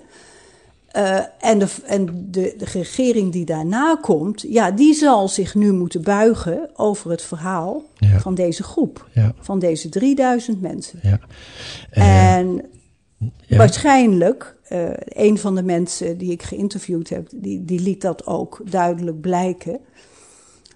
Uh, 0.98 1.20
en 1.40 1.60
de, 1.60 1.68
en 1.86 2.06
de, 2.06 2.54
de, 2.58 2.66
regering 2.66 3.32
die 3.32 3.46
daarna 3.46 3.98
komt, 4.02 4.42
ja, 4.42 4.72
die 4.72 4.94
zal 4.94 5.28
zich 5.28 5.56
nu 5.56 5.72
moeten 5.72 6.02
buigen 6.02 6.70
over 6.76 7.12
het 7.12 7.22
verhaal 7.22 7.84
ja. 7.98 8.20
van 8.20 8.36
deze 8.36 8.64
groep. 8.64 9.08
Ja. 9.14 9.34
Van 9.40 9.60
deze 9.60 9.90
3000 9.90 10.62
mensen. 10.62 11.00
Ja. 11.02 11.20
Uh, 11.94 12.36
en 12.36 12.66
waarschijnlijk, 13.48 14.56
uh, 14.70 14.90
een 15.06 15.38
van 15.38 15.56
de 15.56 15.64
mensen 15.64 16.18
die 16.18 16.32
ik 16.32 16.44
geïnterviewd 16.44 17.10
heb, 17.10 17.28
die, 17.36 17.66
die 17.66 17.80
liet 17.80 18.02
dat 18.02 18.26
ook 18.26 18.62
duidelijk 18.70 19.22
blijken. 19.22 19.80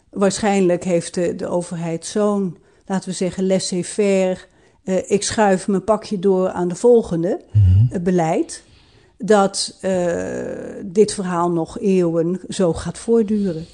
Waarschijnlijk 0.09 0.83
heeft 0.83 1.13
de, 1.13 1.35
de 1.35 1.47
overheid 1.47 2.05
zo'n, 2.05 2.57
laten 2.85 3.09
we 3.09 3.15
zeggen, 3.15 3.47
laissez-faire, 3.47 4.37
ik 5.07 5.23
schuif 5.23 5.67
mijn 5.67 5.83
pakje 5.83 6.19
door 6.19 6.49
aan 6.49 6.67
de 6.67 6.75
volgende 6.75 7.41
mm 7.51 7.61
-hmm. 7.61 8.03
beleid 8.03 8.63
dat 9.25 9.77
uh, 9.81 10.43
dit 10.85 11.13
verhaal 11.13 11.51
nog 11.51 11.79
eeuwen 11.79 12.39
zo 12.49 12.73
gaat 12.73 12.97
voortduren. 12.97 13.65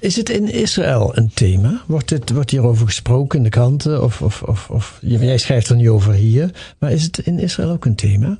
Is 0.00 0.16
het 0.16 0.28
in 0.28 0.48
Israël 0.48 1.16
een 1.16 1.30
thema? 1.34 1.82
Wordt, 1.86 2.10
het, 2.10 2.30
wordt 2.30 2.50
hierover 2.50 2.86
gesproken 2.86 3.38
in 3.38 3.44
de 3.44 3.50
kranten? 3.50 4.02
Of, 4.02 4.22
of, 4.22 4.42
of, 4.42 4.70
of, 4.70 4.98
jij 5.00 5.38
schrijft 5.38 5.68
er 5.68 5.76
niet 5.76 5.88
over 5.88 6.12
hier. 6.12 6.74
Maar 6.78 6.92
is 6.92 7.02
het 7.02 7.18
in 7.18 7.38
Israël 7.38 7.70
ook 7.70 7.84
een 7.84 7.94
thema? 7.94 8.38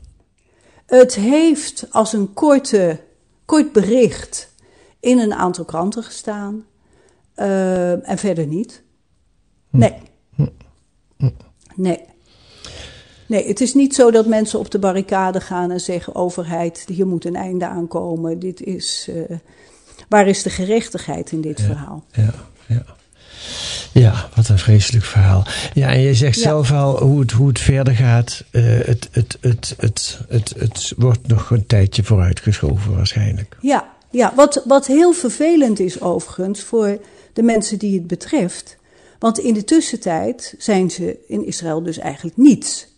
Het 0.86 1.14
heeft 1.14 1.86
als 1.90 2.12
een 2.12 2.32
korte, 2.32 3.00
kort 3.44 3.72
bericht 3.72 4.54
in 5.00 5.18
een 5.18 5.34
aantal 5.34 5.64
kranten 5.64 6.02
gestaan. 6.02 6.64
Uh, 7.36 8.08
en 8.08 8.18
verder 8.18 8.46
niet. 8.46 8.82
Nee. 9.70 9.94
Nee. 11.74 11.98
Nee, 13.32 13.46
het 13.46 13.60
is 13.60 13.74
niet 13.74 13.94
zo 13.94 14.10
dat 14.10 14.26
mensen 14.26 14.58
op 14.58 14.70
de 14.70 14.78
barricade 14.78 15.40
gaan 15.40 15.70
en 15.70 15.80
zeggen: 15.80 16.14
overheid, 16.14 16.84
hier 16.86 17.06
moet 17.06 17.24
een 17.24 17.36
einde 17.36 17.66
aankomen. 17.66 18.38
Dit 18.38 18.62
is. 18.62 19.06
Uh, 19.10 19.38
waar 20.08 20.26
is 20.26 20.42
de 20.42 20.50
gerechtigheid 20.50 21.32
in 21.32 21.40
dit 21.40 21.58
ja, 21.58 21.64
verhaal? 21.64 22.04
Ja, 22.12 22.34
ja. 22.66 22.84
Ja, 23.92 24.28
wat 24.34 24.48
een 24.48 24.58
vreselijk 24.58 25.04
verhaal. 25.04 25.46
Ja, 25.74 25.88
en 25.88 26.00
je 26.00 26.14
zegt 26.14 26.36
ja. 26.36 26.42
zelf 26.42 26.72
al 26.72 26.98
hoe 27.02 27.20
het, 27.20 27.30
hoe 27.30 27.48
het 27.48 27.58
verder 27.58 27.94
gaat. 27.94 28.44
Uh, 28.50 28.62
het, 28.84 29.08
het, 29.12 29.38
het, 29.40 29.74
het, 29.78 30.18
het, 30.28 30.54
het 30.58 30.92
wordt 30.96 31.26
nog 31.26 31.50
een 31.50 31.66
tijdje 31.66 32.04
vooruitgeschoven 32.04 32.96
waarschijnlijk. 32.96 33.56
Ja, 33.60 33.88
ja 34.10 34.32
wat, 34.36 34.62
wat 34.66 34.86
heel 34.86 35.12
vervelend 35.12 35.80
is 35.80 36.00
overigens 36.00 36.62
voor 36.62 36.98
de 37.32 37.42
mensen 37.42 37.78
die 37.78 37.98
het 37.98 38.06
betreft. 38.06 38.76
Want 39.18 39.38
in 39.38 39.54
de 39.54 39.64
tussentijd 39.64 40.54
zijn 40.58 40.90
ze 40.90 41.18
in 41.28 41.46
Israël 41.46 41.82
dus 41.82 41.98
eigenlijk 41.98 42.36
niets. 42.36 42.90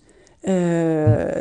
Uh, 0.44 0.52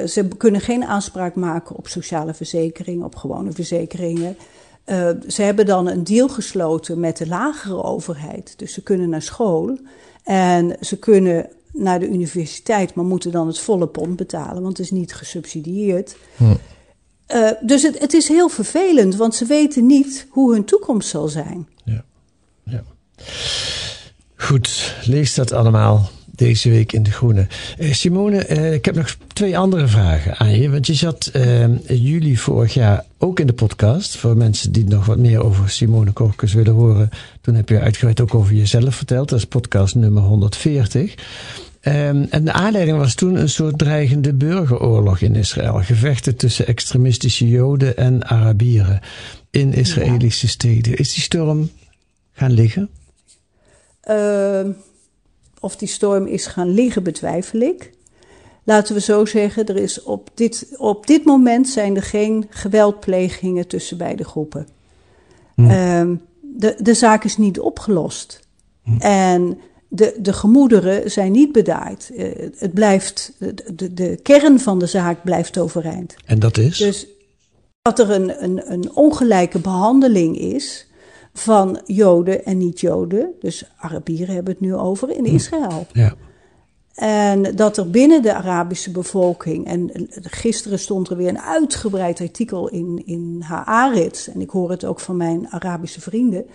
ze 0.07 0.27
kunnen 0.37 0.61
geen 0.61 0.83
aanspraak 0.83 1.35
maken 1.35 1.75
op 1.75 1.87
sociale 1.87 2.33
verzekeringen, 2.33 3.05
op 3.05 3.15
gewone 3.15 3.51
verzekeringen. 3.51 4.37
Uh, 4.85 5.09
ze 5.27 5.41
hebben 5.41 5.65
dan 5.65 5.87
een 5.87 6.03
deal 6.03 6.29
gesloten 6.29 6.99
met 6.99 7.17
de 7.17 7.27
lagere 7.27 7.83
overheid. 7.83 8.53
Dus 8.57 8.73
ze 8.73 8.83
kunnen 8.83 9.09
naar 9.09 9.21
school 9.21 9.77
en 10.23 10.77
ze 10.79 10.97
kunnen 10.97 11.49
naar 11.71 11.99
de 11.99 12.07
universiteit, 12.07 12.93
maar 12.95 13.05
moeten 13.05 13.31
dan 13.31 13.47
het 13.47 13.59
volle 13.59 13.87
pond 13.87 14.15
betalen, 14.15 14.61
want 14.61 14.77
het 14.77 14.85
is 14.85 14.91
niet 14.91 15.13
gesubsidieerd. 15.13 16.15
Hm. 16.35 16.43
Uh, 17.27 17.49
dus 17.61 17.81
het, 17.81 17.99
het, 17.99 18.13
is 18.13 18.27
heel 18.27 18.49
vervelend, 18.49 19.15
want 19.15 19.35
ze 19.35 19.45
weten 19.45 19.85
niet 19.85 20.27
hoe 20.29 20.53
hun 20.53 20.65
toekomst 20.65 21.09
zal 21.09 21.27
zijn. 21.27 21.67
Ja. 21.85 22.03
ja. 22.63 22.83
Goed, 24.35 24.95
lees 25.05 25.33
dat 25.33 25.51
allemaal 25.51 26.09
deze 26.35 26.69
week 26.69 26.91
in 26.91 27.03
De 27.03 27.11
Groene. 27.11 27.47
Uh, 27.79 27.93
Simone, 27.93 28.49
uh, 28.49 28.73
ik 28.73 28.85
heb 28.85 28.95
nog 28.95 29.17
twee 29.33 29.57
andere 29.57 29.87
vragen 29.87 30.37
aan 30.37 30.59
je. 30.59 30.69
Want 30.69 30.87
je 30.87 30.93
zat 30.93 31.31
in 31.33 31.81
juli 31.87 32.37
vorig 32.37 32.73
jaar 32.73 33.05
ook 33.17 33.39
in 33.39 33.47
de 33.47 33.53
podcast. 33.53 34.17
Voor 34.17 34.37
mensen 34.37 34.71
die 34.71 34.85
nog 34.85 35.05
wat 35.05 35.17
meer 35.17 35.43
over 35.43 35.69
Simone 35.69 36.11
Korkus 36.11 36.53
willen 36.53 36.73
horen. 36.73 37.09
Toen 37.41 37.55
heb 37.55 37.69
je 37.69 37.79
uitgebreid 37.79 38.21
ook 38.21 38.35
over 38.35 38.53
jezelf 38.53 38.95
verteld. 38.95 39.29
Dat 39.29 39.39
is 39.39 39.45
podcast 39.45 39.95
nummer 39.95 40.23
140. 40.23 41.15
Um, 41.85 42.27
en 42.29 42.45
de 42.45 42.51
aanleiding 42.51 42.97
was 42.97 43.15
toen 43.15 43.35
een 43.35 43.49
soort 43.49 43.77
dreigende 43.77 44.33
burgeroorlog 44.33 45.19
in 45.19 45.35
Israël. 45.35 45.73
Gevechten 45.73 46.35
tussen 46.35 46.67
extremistische 46.67 47.47
Joden 47.47 47.97
en 47.97 48.27
Arabieren 48.27 48.99
in 49.49 49.73
Israëlische 49.73 50.45
ja. 50.45 50.51
steden. 50.51 50.95
Is 50.95 51.13
die 51.13 51.23
storm 51.23 51.69
gaan 52.33 52.51
liggen? 52.51 52.89
Uh, 54.09 54.65
of 55.63 55.75
die 55.75 55.87
storm 55.87 56.27
is 56.27 56.45
gaan 56.45 56.69
liggen, 56.69 57.03
betwijfel 57.03 57.59
ik. 57.59 57.91
Laten 58.63 58.93
we 58.93 59.01
zo 59.01 59.25
zeggen, 59.25 59.65
er 59.65 59.75
is 59.75 60.03
op, 60.03 60.29
dit, 60.33 60.67
op 60.77 61.07
dit 61.07 61.25
moment 61.25 61.67
zijn 61.69 61.95
er 61.95 62.03
geen 62.03 62.45
geweldplegingen 62.49 63.67
tussen 63.67 63.97
beide 63.97 64.23
groepen. 64.23 64.67
Hm. 65.55 65.69
Um, 65.69 66.21
de, 66.41 66.75
de 66.79 66.93
zaak 66.93 67.23
is 67.23 67.37
niet 67.37 67.59
opgelost. 67.59 68.47
Hm. 68.83 68.97
En 68.99 69.59
de, 69.87 70.15
de 70.19 70.33
gemoederen 70.33 71.11
zijn 71.11 71.31
niet 71.31 71.51
bedaard. 71.51 72.11
Uh, 72.13 72.49
het 72.57 72.73
blijft, 72.73 73.33
de, 73.73 73.93
de 73.93 74.19
kern 74.23 74.59
van 74.59 74.79
de 74.79 74.87
zaak 74.87 75.23
blijft 75.23 75.57
overeind. 75.57 76.15
En 76.25 76.39
dat 76.39 76.57
is? 76.57 76.77
Dus 76.77 77.07
dat 77.81 77.99
er 77.99 78.11
een, 78.11 78.43
een, 78.43 78.71
een 78.71 78.95
ongelijke 78.95 79.59
behandeling 79.59 80.37
is 80.37 80.87
van 81.33 81.81
Joden 81.85 82.45
en 82.45 82.57
niet-Joden, 82.57 83.33
dus 83.39 83.71
Arabieren 83.77 84.35
hebben 84.35 84.53
het 84.53 84.61
nu 84.61 84.75
over, 84.75 85.09
in 85.09 85.25
Israël. 85.25 85.87
Ja. 85.91 86.13
En 86.93 87.55
dat 87.55 87.77
er 87.77 87.89
binnen 87.89 88.21
de 88.21 88.33
Arabische 88.33 88.91
bevolking, 88.91 89.65
en 89.65 89.91
gisteren 90.21 90.79
stond 90.79 91.09
er 91.09 91.17
weer 91.17 91.29
een 91.29 91.41
uitgebreid 91.41 92.21
artikel 92.21 92.69
in, 92.69 93.01
in 93.05 93.41
Haaretz, 93.45 94.27
en 94.27 94.41
ik 94.41 94.49
hoor 94.49 94.69
het 94.69 94.85
ook 94.85 94.99
van 94.99 95.17
mijn 95.17 95.47
Arabische 95.49 96.01
vrienden, 96.01 96.45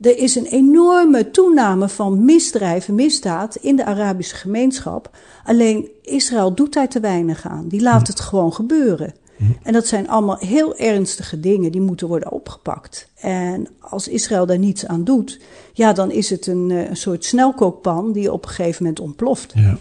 er 0.00 0.18
is 0.18 0.34
een 0.34 0.46
enorme 0.46 1.30
toename 1.30 1.88
van 1.88 2.24
misdrijven, 2.24 2.94
misdaad 2.94 3.56
in 3.56 3.76
de 3.76 3.84
Arabische 3.84 4.34
gemeenschap. 4.34 5.16
Alleen 5.44 5.90
Israël 6.02 6.54
doet 6.54 6.72
daar 6.72 6.88
te 6.88 7.00
weinig 7.00 7.46
aan. 7.46 7.68
Die 7.68 7.82
laat 7.82 8.06
het 8.06 8.20
gewoon 8.20 8.52
gebeuren. 8.52 9.14
En 9.62 9.72
dat 9.72 9.86
zijn 9.86 10.08
allemaal 10.08 10.38
heel 10.38 10.76
ernstige 10.76 11.40
dingen 11.40 11.72
die 11.72 11.80
moeten 11.80 12.08
worden 12.08 12.32
opgepakt. 12.32 13.08
En 13.20 13.68
als 13.80 14.08
Israël 14.08 14.46
daar 14.46 14.58
niets 14.58 14.86
aan 14.86 15.04
doet, 15.04 15.40
ja, 15.72 15.92
dan 15.92 16.10
is 16.10 16.30
het 16.30 16.46
een, 16.46 16.70
een 16.70 16.96
soort 16.96 17.24
snelkookpan 17.24 18.12
die 18.12 18.32
op 18.32 18.42
een 18.44 18.50
gegeven 18.50 18.82
moment 18.82 19.00
ontploft. 19.00 19.52
Ja. 19.54 19.78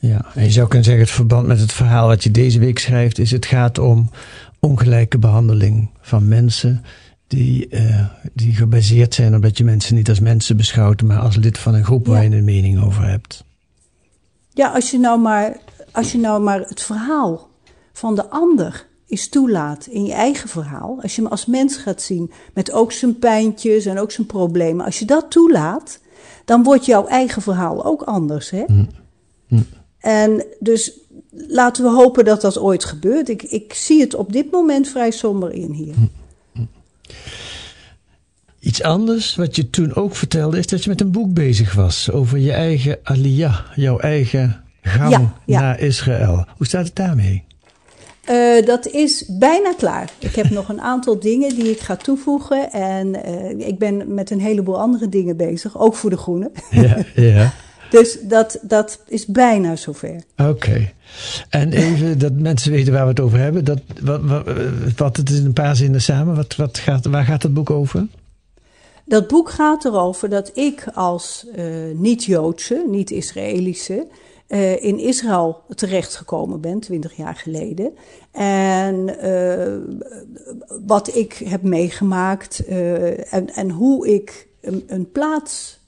Ja, 0.00 0.24
en 0.34 0.44
je 0.44 0.50
zou 0.50 0.68
kunnen 0.68 0.86
zeggen, 0.86 1.04
het 1.04 1.14
verband 1.14 1.46
met 1.46 1.60
het 1.60 1.72
verhaal 1.72 2.06
wat 2.06 2.22
je 2.22 2.30
deze 2.30 2.58
week 2.58 2.78
schrijft, 2.78 3.18
is 3.18 3.30
het 3.30 3.46
gaat 3.46 3.78
om 3.78 4.10
ongelijke 4.58 5.18
behandeling 5.18 5.90
van 6.00 6.28
mensen 6.28 6.84
die, 7.26 7.66
uh, 7.70 8.06
die 8.32 8.54
gebaseerd 8.54 9.14
zijn 9.14 9.34
op 9.34 9.42
dat 9.42 9.58
je 9.58 9.64
mensen 9.64 9.94
niet 9.94 10.08
als 10.08 10.20
mensen 10.20 10.56
beschouwt, 10.56 11.02
maar 11.02 11.18
als 11.18 11.36
lid 11.36 11.58
van 11.58 11.74
een 11.74 11.84
groep 11.84 12.06
ja. 12.06 12.12
waar 12.12 12.22
je 12.22 12.36
een 12.36 12.44
mening 12.44 12.82
over 12.82 13.08
hebt. 13.08 13.44
Ja, 14.50 14.68
als 14.68 14.90
je 14.90 14.98
nou 14.98 15.20
maar, 15.20 15.56
als 15.92 16.12
je 16.12 16.18
nou 16.18 16.42
maar 16.42 16.60
het 16.60 16.82
verhaal 16.82 17.48
van 17.94 18.14
de 18.14 18.28
ander 18.28 18.86
is 19.06 19.28
toelaat 19.28 19.86
in 19.86 20.04
je 20.04 20.12
eigen 20.12 20.48
verhaal, 20.48 20.98
als 21.02 21.14
je 21.14 21.22
hem 21.22 21.30
als 21.30 21.46
mens 21.46 21.76
gaat 21.76 22.02
zien 22.02 22.30
met 22.54 22.72
ook 22.72 22.92
zijn 22.92 23.18
pijntjes 23.18 23.86
en 23.86 23.98
ook 23.98 24.10
zijn 24.10 24.26
problemen, 24.26 24.84
als 24.84 24.98
je 24.98 25.04
dat 25.04 25.30
toelaat, 25.30 26.00
dan 26.44 26.62
wordt 26.62 26.86
jouw 26.86 27.06
eigen 27.06 27.42
verhaal 27.42 27.84
ook 27.84 28.02
anders. 28.02 28.50
Hè? 28.50 28.64
Mm. 28.66 28.88
Mm. 29.48 29.66
En 29.98 30.44
dus 30.60 30.92
laten 31.30 31.84
we 31.84 31.90
hopen 31.90 32.24
dat 32.24 32.40
dat 32.40 32.58
ooit 32.58 32.84
gebeurt. 32.84 33.28
Ik, 33.28 33.42
ik 33.42 33.74
zie 33.74 34.00
het 34.00 34.14
op 34.14 34.32
dit 34.32 34.50
moment 34.50 34.88
vrij 34.88 35.10
somber 35.10 35.52
in 35.52 35.70
hier. 35.70 35.94
Mm. 35.96 36.10
Iets 38.60 38.82
anders 38.82 39.34
wat 39.36 39.56
je 39.56 39.70
toen 39.70 39.94
ook 39.94 40.16
vertelde 40.16 40.58
is 40.58 40.66
dat 40.66 40.84
je 40.84 40.90
met 40.90 41.00
een 41.00 41.10
boek 41.10 41.32
bezig 41.32 41.74
was 41.74 42.10
over 42.10 42.38
je 42.38 42.52
eigen 42.52 42.98
aliyah, 43.02 43.58
jouw 43.74 43.98
eigen 43.98 44.64
gang 44.82 45.10
ja, 45.10 45.34
ja. 45.46 45.60
naar 45.60 45.80
Israël. 45.80 46.46
Hoe 46.56 46.66
staat 46.66 46.86
het 46.86 46.96
daarmee? 46.96 47.43
Uh, 48.30 48.66
dat 48.66 48.86
is 48.86 49.24
bijna 49.28 49.72
klaar. 49.72 50.12
Ik 50.18 50.34
heb 50.34 50.50
nog 50.58 50.68
een 50.68 50.80
aantal 50.80 51.18
dingen 51.18 51.54
die 51.54 51.70
ik 51.70 51.80
ga 51.80 51.96
toevoegen. 51.96 52.72
En 52.72 53.08
uh, 53.08 53.66
ik 53.68 53.78
ben 53.78 54.14
met 54.14 54.30
een 54.30 54.40
heleboel 54.40 54.80
andere 54.80 55.08
dingen 55.08 55.36
bezig, 55.36 55.78
ook 55.78 55.94
voor 55.94 56.10
de 56.10 56.16
Groenen. 56.16 56.52
Ja, 56.70 57.04
ja. 57.14 57.52
Dus 57.90 58.18
dat, 58.22 58.58
dat 58.62 59.00
is 59.08 59.26
bijna 59.26 59.76
zover. 59.76 60.20
Oké. 60.36 60.92
En 61.48 61.72
even 61.72 62.18
dat 62.18 62.32
mensen 62.32 62.70
weten 62.72 62.92
waar 62.92 63.02
we 63.02 63.08
het 63.08 63.20
over 63.20 63.38
hebben. 63.38 63.64
Dat, 63.64 63.80
wat, 64.02 64.20
wat, 64.22 64.48
wat 64.96 65.16
het 65.16 65.30
is 65.30 65.38
in 65.38 65.44
een 65.44 65.52
paar 65.52 65.76
zinnen 65.76 66.02
samen. 66.02 66.36
Wat, 66.36 66.56
wat 66.56 66.78
gaat, 66.78 67.06
waar 67.06 67.24
gaat 67.24 67.42
het 67.42 67.54
boek 67.54 67.70
over? 67.70 68.06
Dat 69.04 69.28
boek 69.28 69.50
gaat 69.50 69.84
erover 69.84 70.28
dat 70.28 70.50
ik 70.54 70.86
als 70.94 71.46
uh, 71.56 71.64
niet-Joodse, 71.94 72.84
niet-Israëlische, 72.88 74.06
uh, 74.54 74.84
in 74.84 74.98
Israël 74.98 75.62
terechtgekomen 75.74 76.60
ben, 76.60 76.80
twintig 76.80 77.16
jaar 77.16 77.34
geleden. 77.34 77.92
En 78.32 79.16
uh, 79.24 79.76
wat 80.86 81.16
ik 81.16 81.32
heb 81.32 81.62
meegemaakt 81.62 82.66
en, 82.66 83.54
en 83.54 83.70
hoe 83.70 84.08
ik 84.08 84.48
een, 84.60 84.84
een 84.86 85.12
plaats 85.12 85.82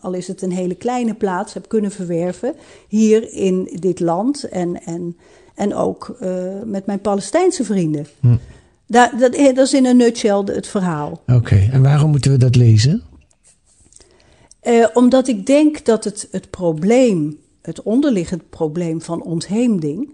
al 0.00 0.12
is 0.12 0.28
het 0.28 0.42
een 0.42 0.52
hele 0.52 0.74
kleine 0.74 1.14
plaats, 1.14 1.54
heb 1.54 1.68
kunnen 1.68 1.90
verwerven 1.90 2.54
hier 2.88 3.32
in 3.32 3.68
dit 3.80 4.00
land 4.00 4.44
en, 4.44 4.82
en, 4.84 5.16
en 5.54 5.74
ook 5.74 6.16
uh, 6.22 6.44
met 6.64 6.86
mijn 6.86 7.00
Palestijnse 7.00 7.64
vrienden. 7.64 8.06
Hm. 8.20 8.36
Dat, 8.86 9.10
dat, 9.18 9.34
dat, 9.34 9.66
is 9.66 9.74
in 9.74 9.86
een 9.86 9.96
nutshell 9.96 10.42
het 10.44 10.66
verhaal. 10.66 11.22
Oké, 11.26 11.68
en 11.72 11.82
waarom 11.82 12.10
moeten 12.10 12.30
we 12.30 12.36
dat 12.36 12.56
lezen? 12.56 13.02
Uh, 14.62 14.86
omdat 14.94 15.28
ik 15.28 15.46
denk 15.46 15.84
dat 15.84 16.04
het, 16.04 16.28
het 16.30 16.50
probleem, 16.50 17.38
het 17.62 17.82
onderliggend 17.82 18.50
probleem 18.50 19.02
van 19.02 19.22
ontheemding, 19.22 20.12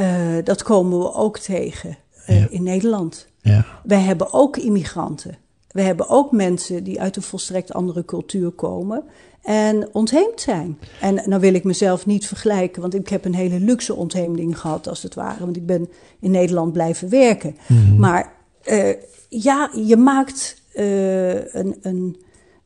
uh, 0.00 0.36
dat 0.44 0.62
komen 0.62 0.98
we 0.98 1.14
ook 1.14 1.38
tegen 1.38 1.96
ja. 2.26 2.46
in 2.50 2.62
Nederland. 2.62 3.26
Ja. 3.40 3.66
Wij 3.84 4.00
hebben 4.00 4.32
ook 4.32 4.56
immigranten. 4.56 5.36
We 5.70 5.82
hebben 5.82 6.08
ook 6.08 6.32
mensen 6.32 6.84
die 6.84 7.00
uit 7.00 7.16
een 7.16 7.22
volstrekt 7.22 7.72
andere 7.72 8.04
cultuur 8.04 8.50
komen 8.50 9.04
en 9.42 9.88
ontheemd 9.92 10.40
zijn. 10.40 10.78
En 11.00 11.14
dan 11.14 11.28
nou 11.28 11.40
wil 11.40 11.54
ik 11.54 11.64
mezelf 11.64 12.06
niet 12.06 12.26
vergelijken, 12.26 12.82
want 12.82 12.94
ik 12.94 13.08
heb 13.08 13.24
een 13.24 13.34
hele 13.34 13.60
luxe 13.60 13.94
ontheemding 13.94 14.58
gehad, 14.58 14.88
als 14.88 15.02
het 15.02 15.14
ware. 15.14 15.44
Want 15.44 15.56
ik 15.56 15.66
ben 15.66 15.88
in 16.20 16.30
Nederland 16.30 16.72
blijven 16.72 17.08
werken. 17.08 17.56
Mm-hmm. 17.68 17.98
Maar 17.98 18.32
uh, 18.64 18.94
ja, 19.28 19.70
je 19.86 19.96
maakt 19.96 20.62
uh, 20.74 21.54
een, 21.54 21.76
een 21.82 22.22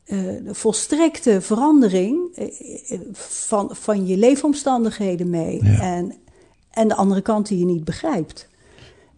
uh, 0.07 0.19
volstrekte 0.51 1.41
verandering 1.41 2.17
van, 3.13 3.69
van 3.71 4.07
je 4.07 4.17
leefomstandigheden 4.17 5.29
mee. 5.29 5.63
Ja. 5.63 5.79
En, 5.79 6.13
en 6.71 6.87
de 6.87 6.95
andere 6.95 7.21
kant 7.21 7.47
die 7.47 7.59
je 7.59 7.65
niet 7.65 7.83
begrijpt. 7.83 8.47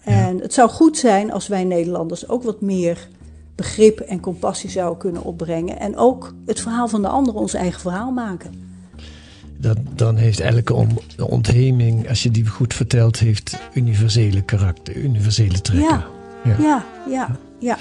En 0.04 0.36
ja. 0.36 0.42
het 0.42 0.54
zou 0.54 0.70
goed 0.70 0.98
zijn 0.98 1.32
als 1.32 1.48
wij 1.48 1.64
Nederlanders 1.64 2.28
ook 2.28 2.44
wat 2.44 2.62
meer 2.62 3.08
begrip 3.56 4.00
en 4.00 4.20
compassie 4.20 4.70
zouden 4.70 4.98
kunnen 4.98 5.24
opbrengen. 5.24 5.80
En 5.80 5.98
ook 5.98 6.34
het 6.46 6.60
verhaal 6.60 6.88
van 6.88 7.02
de 7.02 7.08
ander 7.08 7.34
ons 7.36 7.54
eigen 7.54 7.82
verhaal 7.82 8.12
maken. 8.12 8.68
Dat, 9.58 9.78
dan 9.96 10.16
heeft 10.16 10.40
elke 10.40 10.74
on, 10.74 11.00
ontheming, 11.20 12.10
als 12.10 12.24
je 12.24 12.32
die 12.32 12.48
goed 12.48 12.74
vertelt, 12.74 13.20
heeft 13.20 13.58
universele 13.74 14.42
karakter, 14.42 14.96
universele 14.96 15.62
trekken. 15.62 16.04
Ja, 16.44 16.56
ja, 16.58 16.58
ja, 16.60 16.86
ja. 17.10 17.38
ja. 17.60 17.78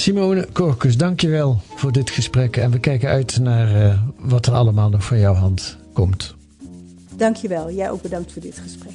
Simone 0.00 0.46
Korkus, 0.52 0.96
dankjewel 0.96 1.60
voor 1.74 1.92
dit 1.92 2.10
gesprek. 2.10 2.56
En 2.56 2.70
we 2.70 2.78
kijken 2.78 3.08
uit 3.08 3.38
naar 3.38 3.82
uh, 3.82 4.00
wat 4.18 4.46
er 4.46 4.52
allemaal 4.52 4.88
nog 4.88 5.04
van 5.04 5.18
jouw 5.18 5.34
hand 5.34 5.76
komt. 5.92 6.34
Dankjewel. 7.16 7.70
Jij 7.70 7.90
ook 7.90 8.02
bedankt 8.02 8.32
voor 8.32 8.42
dit 8.42 8.58
gesprek. 8.58 8.92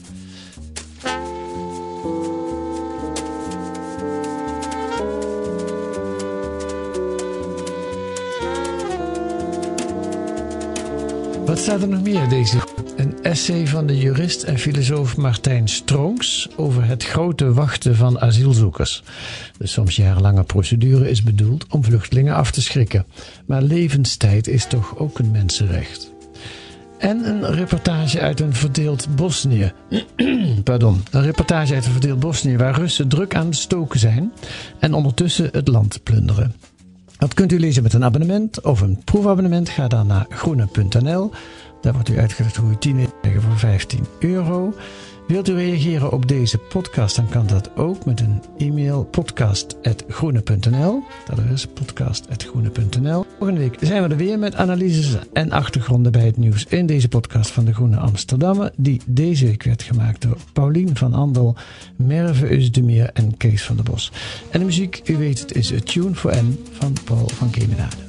Wat 11.55 11.63
staat 11.63 11.81
er 11.81 11.87
nog 11.87 12.01
meer 12.01 12.29
deze 12.29 12.57
Een 12.95 13.23
essay 13.23 13.67
van 13.67 13.87
de 13.87 13.97
jurist 13.97 14.43
en 14.43 14.59
filosoof 14.59 15.17
Martijn 15.17 15.67
Stronks 15.67 16.49
over 16.55 16.85
het 16.85 17.03
grote 17.03 17.53
wachten 17.53 17.95
van 17.95 18.19
asielzoekers. 18.19 19.03
De 19.57 19.67
soms 19.67 19.95
jarenlange 19.95 20.43
procedure 20.43 21.09
is 21.09 21.23
bedoeld 21.23 21.65
om 21.69 21.83
vluchtelingen 21.83 22.35
af 22.35 22.51
te 22.51 22.61
schrikken. 22.61 23.05
Maar 23.45 23.61
levenstijd 23.61 24.47
is 24.47 24.65
toch 24.65 24.97
ook 24.97 25.19
een 25.19 25.31
mensenrecht. 25.31 26.11
En 26.97 27.27
een 27.27 27.53
reportage 27.53 28.19
uit 28.19 28.39
een 28.39 28.53
verdeeld 28.53 29.15
Bosnië. 29.15 29.71
Pardon. 30.63 31.03
Een 31.11 31.23
reportage 31.23 31.73
uit 31.73 31.85
een 31.85 31.91
verdeeld 31.91 32.19
Bosnië 32.19 32.57
waar 32.57 32.75
Russen 32.75 33.07
druk 33.07 33.35
aan 33.35 33.53
stoken 33.53 33.99
zijn 33.99 34.31
en 34.79 34.93
ondertussen 34.93 35.49
het 35.51 35.67
land 35.67 36.03
plunderen. 36.03 36.53
Dat 37.25 37.33
kunt 37.33 37.51
u 37.51 37.59
lezen 37.59 37.83
met 37.83 37.93
een 37.93 38.03
abonnement 38.03 38.61
of 38.61 38.81
een 38.81 39.01
proefabonnement. 39.03 39.69
Ga 39.69 39.87
dan 39.87 40.07
naar 40.07 40.25
groene.nl. 40.29 41.31
Daar 41.81 41.93
wordt 41.93 42.09
u 42.09 42.19
uitgelegd 42.19 42.55
hoe 42.55 42.71
u 42.71 42.75
10 42.75 43.09
krijgen 43.21 43.41
voor 43.41 43.57
15 43.57 44.05
euro. 44.19 44.73
Wilt 45.27 45.49
u 45.49 45.53
reageren 45.53 46.11
op 46.11 46.27
deze 46.27 46.57
podcast, 46.57 47.15
dan 47.15 47.29
kan 47.29 47.47
dat 47.47 47.75
ook 47.75 48.05
met 48.05 48.19
een 48.19 48.41
e-mail 48.57 49.03
podcast.groene.nl. 49.03 51.03
Dat 51.25 51.39
is 51.53 51.67
podcast.groene.nl. 51.67 53.24
Volgende 53.45 53.69
week 53.69 53.87
zijn 53.87 54.03
we 54.03 54.09
er 54.09 54.17
weer 54.17 54.39
met 54.39 54.55
analyses 54.55 55.17
en 55.33 55.51
achtergronden 55.51 56.11
bij 56.11 56.25
het 56.25 56.37
nieuws 56.37 56.65
in 56.65 56.85
deze 56.85 57.07
podcast 57.07 57.51
van 57.51 57.65
de 57.65 57.73
Groene 57.73 57.97
Amsterdammer, 57.97 58.71
die 58.75 59.01
deze 59.05 59.45
week 59.45 59.63
werd 59.63 59.83
gemaakt 59.83 60.21
door 60.21 60.37
Paulien 60.53 60.95
van 60.95 61.13
Andel, 61.13 61.55
Merve 61.95 62.53
Usdemeer 62.53 63.09
en 63.13 63.37
Kees 63.37 63.63
van 63.63 63.75
der 63.75 63.85
Bos. 63.85 64.11
En 64.49 64.59
de 64.59 64.65
muziek, 64.65 65.01
u 65.05 65.17
weet 65.17 65.39
het, 65.39 65.55
is 65.55 65.73
A 65.73 65.79
Tune 65.83 66.15
for 66.15 66.35
N 66.35 66.65
van 66.71 66.93
Paul 67.03 67.27
van 67.27 67.49
Kemenade. 67.49 68.04